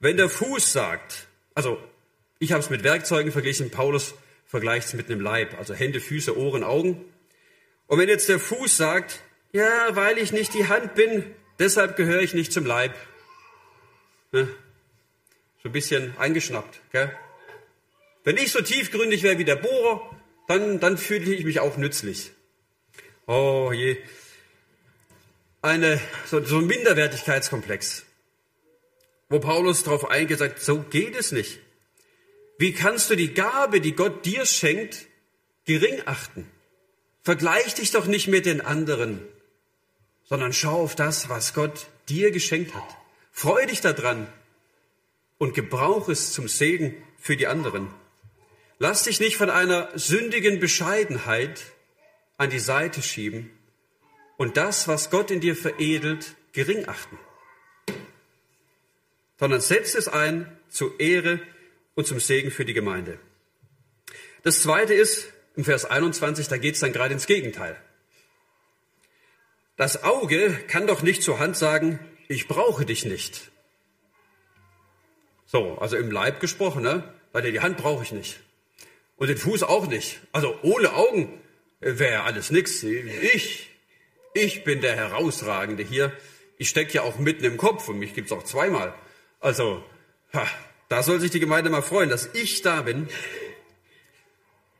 [0.00, 1.82] wenn der Fuß sagt, also
[2.38, 4.14] ich habe es mit Werkzeugen verglichen, Paulus
[4.46, 7.04] vergleicht es mit einem Leib, also Hände, Füße, Ohren, Augen.
[7.86, 9.20] Und wenn jetzt der Fuß sagt,
[9.52, 11.24] ja, weil ich nicht die Hand bin,
[11.58, 12.94] deshalb gehöre ich nicht zum Leib.
[14.32, 14.48] Ne?
[15.62, 16.80] So ein bisschen eingeschnappt.
[16.90, 17.16] Gell?
[18.24, 20.10] Wenn ich so tiefgründig wäre wie der Bohrer,
[20.48, 22.32] dann, dann fühle ich mich auch nützlich.
[23.26, 23.98] Oh je
[25.62, 28.04] eine, so, so ein Minderwertigkeitskomplex,
[29.28, 31.60] wo Paulus darauf eingeht, sagt, so geht es nicht.
[32.58, 35.06] Wie kannst du die Gabe, die Gott dir schenkt,
[35.64, 36.50] gering achten?
[37.22, 39.20] Vergleich dich doch nicht mit den anderen,
[40.24, 42.96] sondern schau auf das, was Gott dir geschenkt hat.
[43.30, 44.26] Freu dich daran
[45.38, 47.88] und gebrauch es zum Segen für die anderen.
[48.78, 51.62] Lass dich nicht von einer sündigen Bescheidenheit
[52.36, 53.50] an die Seite schieben,
[54.42, 57.16] und das, was Gott in dir veredelt, gering achten,
[59.38, 61.38] sondern setz es ein zur Ehre
[61.94, 63.20] und zum Segen für die Gemeinde.
[64.42, 67.80] Das zweite ist, im Vers 21, da geht es dann gerade ins Gegenteil.
[69.76, 73.52] Das Auge kann doch nicht zur Hand sagen, ich brauche dich nicht.
[75.46, 77.14] So, also im Leib gesprochen, ne?
[77.30, 78.40] weil die Hand brauche ich nicht.
[79.14, 80.18] Und den Fuß auch nicht.
[80.32, 81.40] Also ohne Augen
[81.78, 82.82] wäre alles nichts.
[82.82, 83.68] Ich
[84.34, 86.12] ich bin der Herausragende hier.
[86.58, 88.94] Ich stecke ja auch mitten im Kopf und mich gibt's auch zweimal.
[89.40, 89.84] Also,
[90.32, 90.46] ha,
[90.88, 93.08] da soll sich die Gemeinde mal freuen, dass ich da bin.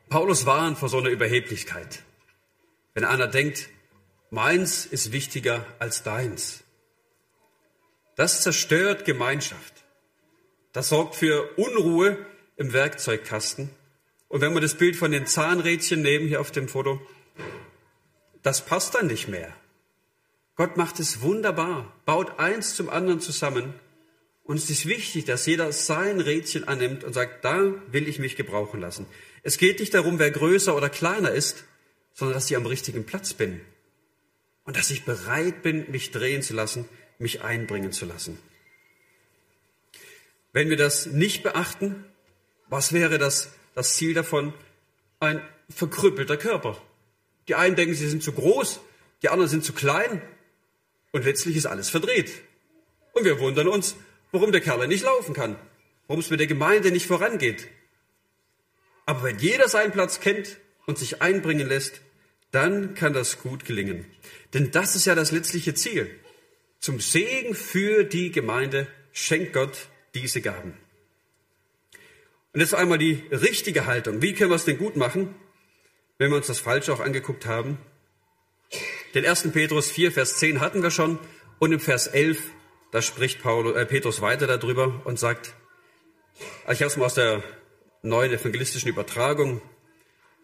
[0.09, 2.03] Paulus warnt vor so einer Überheblichkeit.
[2.95, 3.69] Wenn einer denkt,
[4.31, 6.65] meins ist wichtiger als deins.
[8.15, 9.73] Das zerstört Gemeinschaft.
[10.73, 12.19] Das sorgt für Unruhe
[12.57, 13.71] im Werkzeugkasten.
[14.29, 17.01] Und wenn wir das Bild von den Zahnrädchen nehmen hier auf dem Foto,
[18.43, 19.55] das passt dann nicht mehr.
[20.57, 23.75] Gott macht es wunderbar, baut eins zum anderen zusammen.
[24.45, 28.37] Und es ist wichtig, dass jeder sein Rädchen annimmt und sagt, da will ich mich
[28.37, 29.07] gebrauchen lassen.
[29.43, 31.65] Es geht nicht darum, wer größer oder kleiner ist,
[32.13, 33.61] sondern dass ich am richtigen Platz bin.
[34.65, 36.89] Und dass ich bereit bin, mich drehen zu lassen,
[37.19, 38.39] mich einbringen zu lassen.
[40.53, 42.05] Wenn wir das nicht beachten,
[42.69, 44.53] was wäre das, das Ziel davon?
[45.19, 45.41] Ein
[45.71, 46.81] verkrüppelter Körper.
[47.49, 48.81] Die einen denken, sie sind zu groß,
[49.23, 50.23] die anderen sind zu klein.
[51.13, 52.31] Und letztlich ist alles verdreht.
[53.13, 53.97] Und wir wundern uns,
[54.31, 55.57] warum der Kerl nicht laufen kann,
[56.07, 57.69] warum es mit der Gemeinde nicht vorangeht.
[59.05, 62.01] Aber wenn jeder seinen Platz kennt und sich einbringen lässt,
[62.51, 64.07] dann kann das gut gelingen.
[64.55, 66.11] Denn das ist ja das letztliche Ziel.
[66.81, 70.77] Zum Segen für die Gemeinde schenkt Gott diese Gaben.
[72.53, 74.21] Und jetzt einmal die richtige Haltung.
[74.21, 75.35] Wie können wir es denn gut machen?
[76.23, 77.79] Wenn wir uns das Falsche auch angeguckt haben.
[79.13, 79.51] Den 1.
[79.51, 81.19] Petrus 4, Vers 10 hatten wir schon
[81.59, 82.41] und im Vers 11,
[82.93, 85.53] da spricht Paulus, äh, Petrus weiter darüber und sagt,
[86.71, 87.43] ich habe es mal aus der
[88.03, 89.61] neuen evangelistischen Übertragung,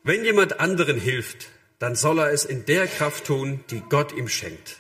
[0.02, 1.46] wenn jemand anderen hilft,
[1.78, 4.78] dann soll er es in der Kraft tun, die Gott ihm schenkt.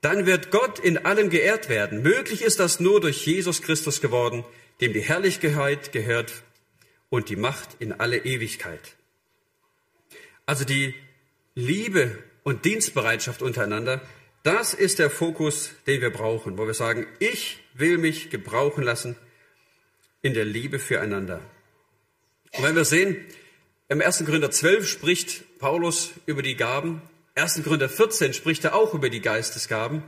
[0.00, 2.02] Dann wird Gott in allem geehrt werden.
[2.02, 4.44] Möglich ist das nur durch Jesus Christus geworden,
[4.80, 6.42] dem die Herrlichkeit gehört
[7.08, 8.97] und die Macht in alle Ewigkeit.
[10.48, 10.94] Also die
[11.54, 14.00] Liebe und Dienstbereitschaft untereinander,
[14.44, 19.14] Das ist der Fokus, den wir brauchen, wo wir sagen, ich will mich gebrauchen lassen
[20.22, 21.42] in der Liebe füreinander.
[22.52, 23.26] Und wenn wir sehen,
[23.88, 24.24] im 1.
[24.24, 27.02] Korinther 12 spricht Paulus über die Gaben,
[27.34, 27.62] 1.
[27.62, 30.02] Korinther 14 spricht er auch über die Geistesgaben.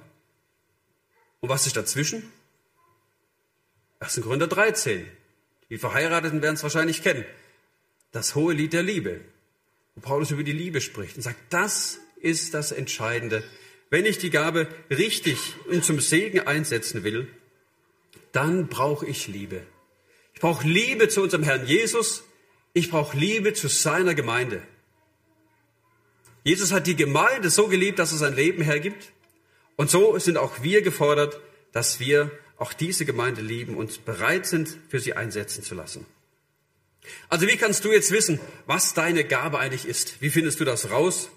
[1.41, 2.23] Und was ist dazwischen?
[3.99, 4.23] 1.
[4.23, 5.07] Korinther 13.
[5.69, 7.27] Die Verheirateten werden es wahrscheinlich kennen.
[8.11, 9.21] Das hohe Lied der Liebe.
[10.01, 13.45] Wo Paulus über die Liebe spricht und sagt, das ist das Entscheidende.
[13.91, 15.37] Wenn ich die Gabe richtig
[15.69, 17.29] und zum Segen einsetzen will,
[18.33, 19.63] dann brauche ich Liebe.
[20.33, 22.25] Ich brauche Liebe zu unserem Herrn Jesus.
[22.73, 24.63] Ich brauche Liebe zu seiner Gemeinde.
[26.45, 29.13] Jesus hat die Gemeinde so geliebt, dass er sein Leben hergibt.
[29.77, 31.39] Und so sind auch wir gefordert,
[31.73, 36.07] dass wir auch diese Gemeinde lieben und bereit sind, für sie einsetzen zu lassen.
[37.29, 40.21] Also wie kannst du jetzt wissen, was deine Gabe eigentlich ist?
[40.21, 41.31] Wie findest du das raus?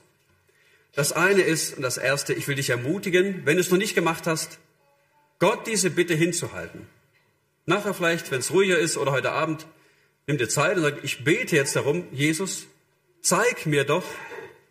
[0.94, 3.96] Das eine ist, und das erste, ich will dich ermutigen, wenn du es noch nicht
[3.96, 4.60] gemacht hast,
[5.40, 6.88] Gott diese Bitte hinzuhalten.
[7.66, 9.66] Nachher vielleicht, wenn es ruhiger ist oder heute Abend,
[10.28, 12.68] nimm dir Zeit und sag, ich bete jetzt darum, Jesus,
[13.22, 14.04] zeig mir doch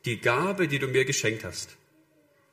[0.05, 1.77] die Gabe, die du mir geschenkt hast.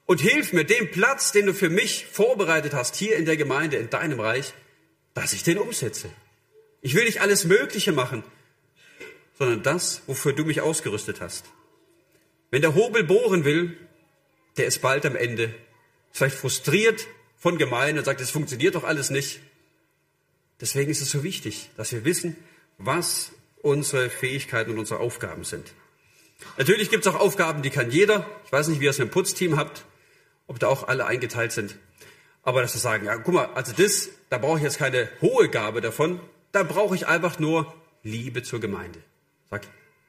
[0.06, 3.78] Und hilf mir, den Platz, den du für mich vorbereitet hast, hier in der Gemeinde,
[3.78, 4.54] in deinem Reich,
[5.14, 6.10] dass ich den umsetze.
[6.82, 8.24] Ich will nicht alles Mögliche machen,
[9.38, 11.46] sondern das, wofür du mich ausgerüstet hast.
[12.52, 13.78] Wenn der Hobel bohren will,
[14.58, 15.54] der ist bald am Ende,
[16.12, 17.08] vielleicht frustriert
[17.38, 19.40] von Gemeinde und sagt, es funktioniert doch alles nicht.
[20.60, 22.36] Deswegen ist es so wichtig, dass wir wissen,
[22.78, 25.74] was unsere Fähigkeiten und unsere Aufgaben sind.
[26.58, 28.26] Natürlich gibt es auch Aufgaben, die kann jeder.
[28.46, 29.86] Ich weiß nicht, wie ihr es mit dem Putzteam habt,
[30.48, 31.78] ob da auch alle eingeteilt sind.
[32.44, 35.50] Aber dass wir sagen, ja, guck mal, also das, da brauche ich jetzt keine hohe
[35.50, 36.20] Gabe davon,
[36.52, 37.74] da brauche ich einfach nur
[38.04, 39.02] Liebe zur Gemeinde.
[39.50, 39.68] Sag,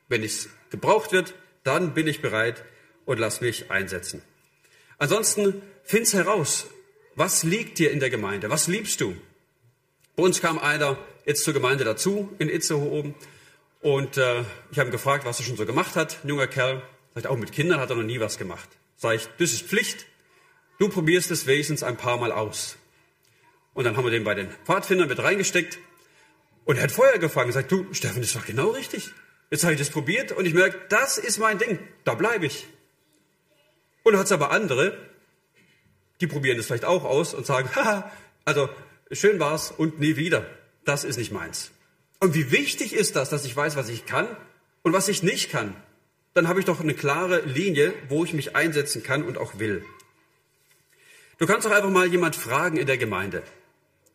[0.08, 1.34] wenn es gebraucht wird,
[1.64, 2.64] dann bin ich bereit
[3.04, 4.22] und lass mich einsetzen.
[4.98, 6.66] Ansonsten find's heraus,
[7.14, 8.50] was liegt dir in der Gemeinde?
[8.50, 9.16] Was liebst du?
[10.16, 13.14] Bei uns kam einer jetzt zur Gemeinde dazu in Itzehoe oben
[13.80, 16.18] und äh, ich habe ihn gefragt, was er schon so gemacht hat.
[16.22, 16.82] Ein junger Kerl,
[17.14, 18.68] sagt auch mit Kindern hat er noch nie was gemacht.
[18.96, 20.06] Sag ich, das ist Pflicht.
[20.78, 22.76] Du probierst es wenigstens ein paar Mal aus.
[23.74, 25.78] Und dann haben wir den bei den Pfadfindern mit reingesteckt
[26.70, 27.50] und er hat Feuer gefangen.
[27.50, 29.10] Sagt, du, Steffen, das war genau richtig.
[29.50, 32.68] Jetzt habe ich das probiert und ich merke, das ist mein Ding, da bleibe ich.
[34.04, 34.96] Und hat es aber andere,
[36.20, 38.08] die probieren das vielleicht auch aus und sagen, haha,
[38.44, 38.68] also
[39.10, 40.46] schön war's und nie wieder.
[40.84, 41.72] Das ist nicht meins.
[42.20, 44.28] Und wie wichtig ist das, dass ich weiß, was ich kann
[44.82, 45.74] und was ich nicht kann?
[46.34, 49.84] Dann habe ich doch eine klare Linie, wo ich mich einsetzen kann und auch will.
[51.38, 53.42] Du kannst doch einfach mal jemand fragen in der Gemeinde,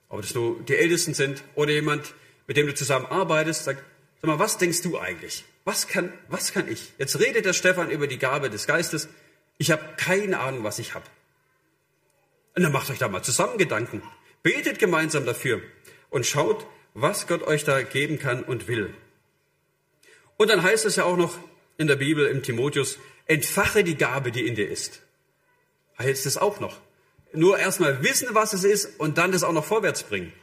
[0.07, 2.13] ob das nur die Ältesten sind oder jemand,
[2.47, 3.83] mit dem du zusammen arbeitest, sagt,
[4.25, 5.45] Sag mal, was denkst du eigentlich?
[5.65, 6.93] Was kann, was kann ich?
[6.97, 9.07] Jetzt redet der Stefan über die Gabe des Geistes.
[9.59, 11.05] Ich habe keine Ahnung, was ich habe.
[12.55, 14.01] Und dann macht euch da mal zusammen Gedanken.
[14.41, 15.61] Betet gemeinsam dafür
[16.09, 16.65] und schaut,
[16.95, 18.93] was Gott euch da geben kann und will.
[20.37, 21.37] Und dann heißt es ja auch noch
[21.77, 25.01] in der Bibel im Timotheus, entfache die Gabe, die in dir ist.
[25.99, 26.81] Heißt es auch noch.
[27.31, 30.33] Nur erstmal wissen, was es ist und dann das auch noch vorwärts bringen.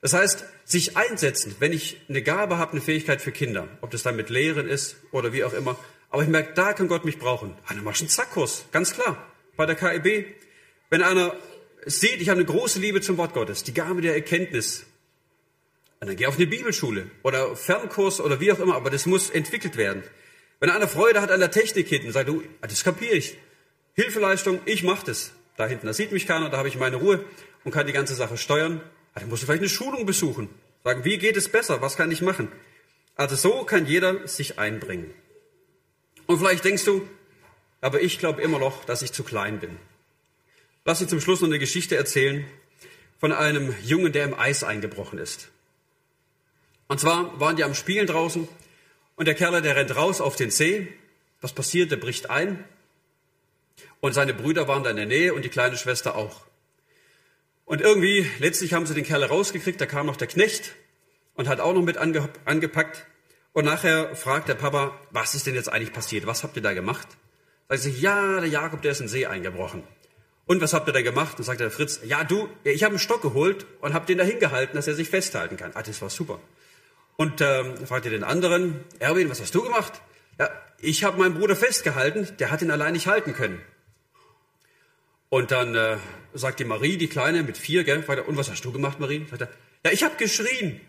[0.00, 4.02] Das heißt, sich einsetzen, wenn ich eine Gabe habe, eine Fähigkeit für Kinder, ob das
[4.02, 5.78] dann mit Lehren ist oder wie auch immer,
[6.10, 7.56] aber ich merke, da kann Gott mich brauchen.
[7.68, 9.16] Dann machst du einen Zackkurs, ganz klar.
[9.56, 10.26] Bei der KEB,
[10.90, 11.34] wenn einer
[11.84, 14.86] sieht, ich habe eine große Liebe zum Wort Gottes, die Gabe der Erkenntnis,
[16.00, 19.76] dann geh auf eine Bibelschule oder Fernkurs oder wie auch immer, aber das muss entwickelt
[19.76, 20.02] werden.
[20.60, 23.36] Wenn einer Freude hat an der Technik hinten, sagt du, das kapiere ich.
[23.94, 25.32] Hilfeleistung, ich mache das.
[25.56, 27.24] Da hinten, da sieht mich keiner, da habe ich meine Ruhe
[27.64, 28.80] und kann die ganze Sache steuern.
[29.16, 30.48] Dann musst du vielleicht eine Schulung besuchen.
[30.84, 31.80] Sagen, wie geht es besser?
[31.80, 32.52] Was kann ich machen?
[33.16, 35.12] Also so kann jeder sich einbringen.
[36.26, 37.08] Und vielleicht denkst du,
[37.80, 39.78] aber ich glaube immer noch, dass ich zu klein bin.
[40.84, 42.44] Lass uns zum Schluss noch eine Geschichte erzählen
[43.18, 45.48] von einem Jungen, der im Eis eingebrochen ist.
[46.86, 48.46] Und zwar waren die am Spielen draußen
[49.16, 50.88] und der Kerl, der rennt raus auf den See.
[51.40, 51.90] Was passiert?
[51.90, 52.64] Der bricht ein.
[54.00, 56.46] Und seine Brüder waren da in der Nähe und die kleine Schwester auch.
[57.66, 60.72] Und irgendwie, letztlich haben sie den Kerl rausgekriegt, da kam noch der Knecht
[61.34, 63.06] und hat auch noch mit ange, angepackt.
[63.52, 66.26] Und nachher fragt der Papa, was ist denn jetzt eigentlich passiert?
[66.26, 67.08] Was habt ihr da gemacht?
[67.68, 69.82] Sagt sie, ja, der Jakob, der ist in den See eingebrochen.
[70.46, 71.38] Und was habt ihr da gemacht?
[71.38, 74.24] Und sagt der Fritz, ja du, ich habe einen Stock geholt und habe den da
[74.24, 75.72] hingehalten, dass er sich festhalten kann.
[75.74, 76.38] Ah, das war super.
[77.16, 79.92] Und ähm, fragt ihr den anderen, Erwin, was hast du gemacht?
[80.38, 83.60] Ja, ich habe meinen Bruder festgehalten, der hat ihn allein nicht halten können.
[85.28, 85.96] Und dann äh,
[86.36, 89.26] sagt die Marie, die Kleine mit vier, gell, Vater, und was hast du gemacht, Marie?
[89.28, 89.48] Sagt er,
[89.84, 90.80] ja, ich habe geschrien.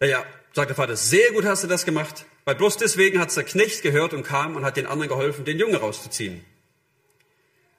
[0.00, 3.34] Ja, ja, sagt der Vater, sehr gut hast du das gemacht, weil bloß deswegen hat
[3.36, 6.44] der Knecht gehört und kam und hat den anderen geholfen, den Jungen rauszuziehen.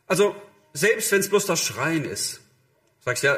[0.07, 0.35] Also,
[0.73, 2.41] selbst wenn es bloß das Schreien ist,
[3.01, 3.37] sagst ja,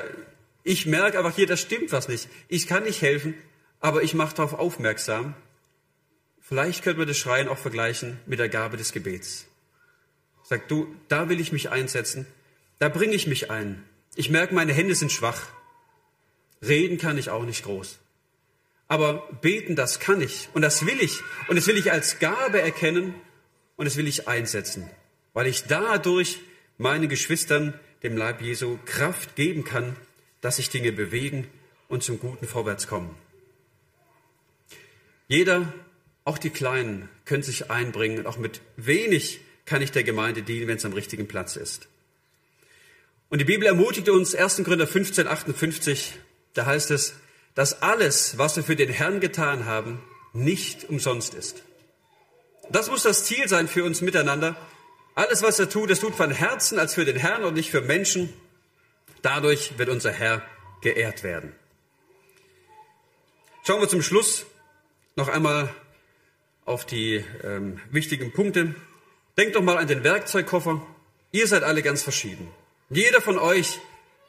[0.63, 2.28] ich merke einfach hier, das stimmt was nicht.
[2.47, 3.36] Ich kann nicht helfen,
[3.80, 5.36] aber ich mache darauf aufmerksam.
[6.41, 9.47] Vielleicht könnte man das Schreien auch vergleichen mit der Gabe des Gebets.
[10.43, 12.28] Sag du, da will ich mich einsetzen,
[12.80, 13.84] da bringe ich mich ein.
[14.15, 15.47] Ich merke, meine Hände sind schwach.
[16.61, 17.99] Reden kann ich auch nicht groß.
[18.88, 21.21] Aber beten, das kann ich und das will ich.
[21.47, 23.15] Und das will ich als Gabe erkennen
[23.76, 24.89] und das will ich einsetzen,
[25.34, 26.39] weil ich dadurch
[26.78, 29.95] meinen Geschwistern, dem Leib Jesu, Kraft geben kann,
[30.41, 31.47] dass sich Dinge bewegen
[31.88, 33.15] und zum Guten vorwärts kommen.
[35.28, 35.73] Jeder,
[36.23, 40.67] auch die Kleinen, können sich einbringen und auch mit wenig kann ich der Gemeinde dienen,
[40.67, 41.88] wenn es am richtigen Platz ist.
[43.30, 44.63] Und die Bibel ermutigt uns, 1.
[44.63, 46.13] Korinther 15, 58,
[46.53, 47.15] da heißt es,
[47.55, 50.01] dass alles, was wir für den Herrn getan haben,
[50.34, 51.63] nicht umsonst ist.
[52.69, 54.55] Das muss das Ziel sein für uns miteinander.
[55.15, 57.82] Alles, was er tut, das tut von Herzen als für den Herrn und nicht für
[57.82, 58.34] Menschen.
[59.21, 60.41] Dadurch wird unser Herr
[60.82, 61.53] geehrt werden.
[63.65, 64.45] Schauen wir zum Schluss
[65.15, 65.73] noch einmal
[66.65, 68.76] auf die ähm, wichtigen Punkte.
[69.38, 70.86] Denkt doch mal an den Werkzeugkoffer.
[71.32, 72.47] Ihr seid alle ganz verschieden.
[72.89, 73.79] Jeder von euch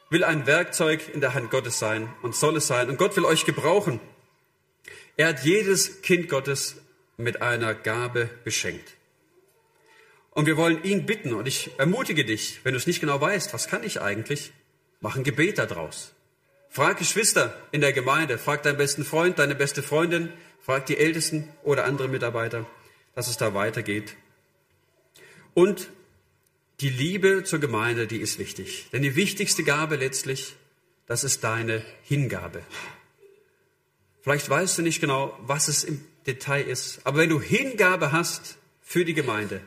[0.09, 2.89] will ein Werkzeug in der Hand Gottes sein und soll es sein.
[2.89, 3.99] Und Gott will euch gebrauchen.
[5.15, 6.77] Er hat jedes Kind Gottes
[7.17, 8.93] mit einer Gabe beschenkt.
[10.31, 13.53] Und wir wollen ihn bitten, und ich ermutige dich, wenn du es nicht genau weißt,
[13.53, 14.53] was kann ich eigentlich,
[14.99, 16.13] Mach ein Gebet daraus.
[16.69, 21.49] Frag Geschwister in der Gemeinde, frag deinen besten Freund, deine beste Freundin, frag die Ältesten
[21.63, 22.65] oder andere Mitarbeiter,
[23.13, 24.15] dass es da weitergeht.
[25.53, 25.89] Und
[26.79, 28.87] die Liebe zur Gemeinde, die ist wichtig.
[28.91, 30.55] Denn die wichtigste Gabe letztlich,
[31.07, 32.61] das ist deine Hingabe.
[34.21, 38.57] Vielleicht weißt du nicht genau, was es im Detail ist, aber wenn du Hingabe hast
[38.81, 39.61] für die Gemeinde,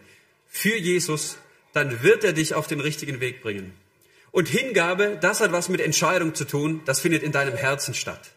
[0.47, 1.39] für Jesus,
[1.73, 3.73] dann wird er dich auf den richtigen Weg bringen.
[4.33, 8.31] Und Hingabe, das hat was mit Entscheidung zu tun, das findet in deinem Herzen statt.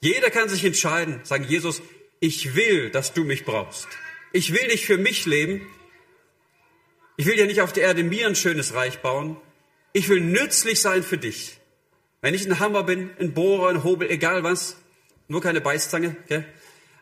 [0.00, 1.82] Jeder kann sich entscheiden, sagen, Jesus,
[2.20, 3.88] ich will, dass du mich brauchst.
[4.32, 5.66] Ich will nicht für mich leben.
[7.16, 9.36] Ich will ja nicht auf der Erde mir ein schönes Reich bauen.
[9.92, 11.58] Ich will nützlich sein für dich.
[12.20, 14.76] Wenn ich ein Hammer bin, ein Bohrer, ein Hobel, egal was,
[15.28, 16.44] nur keine Beißzange, okay?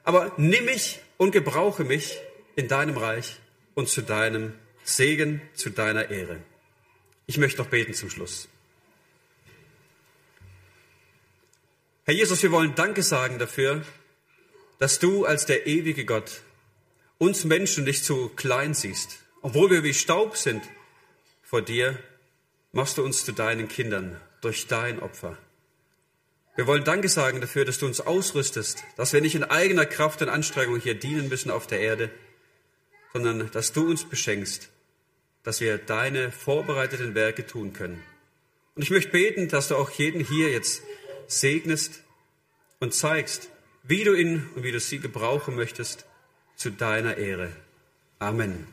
[0.04, 2.20] aber nimm mich und gebrauche mich
[2.56, 3.40] in deinem Reich
[3.74, 4.54] und zu deinem
[4.84, 6.40] Segen, zu deiner Ehre.
[7.26, 8.48] Ich möchte noch beten zum Schluss.
[12.04, 13.82] Herr Jesus, wir wollen Danke sagen dafür,
[14.78, 16.42] dass du als der ewige Gott
[17.16, 19.23] uns Menschen nicht zu klein siehst.
[19.44, 20.64] Obwohl wir wie Staub sind
[21.42, 21.98] vor dir,
[22.72, 25.36] machst du uns zu deinen Kindern durch dein Opfer.
[26.56, 30.22] Wir wollen Danke sagen dafür, dass du uns ausrüstest, dass wir nicht in eigener Kraft
[30.22, 32.10] und Anstrengung hier dienen müssen auf der Erde,
[33.12, 34.70] sondern dass du uns beschenkst
[35.44, 38.02] dass wir deine vorbereiteten Werke tun können.
[38.74, 40.82] Und ich möchte beten, dass du auch jeden hier jetzt
[41.28, 42.00] segnest
[42.80, 43.50] und zeigst,
[43.84, 46.06] wie du ihn und wie du sie gebrauchen möchtest
[46.56, 47.52] zu deiner Ehre.
[48.18, 48.66] Amen.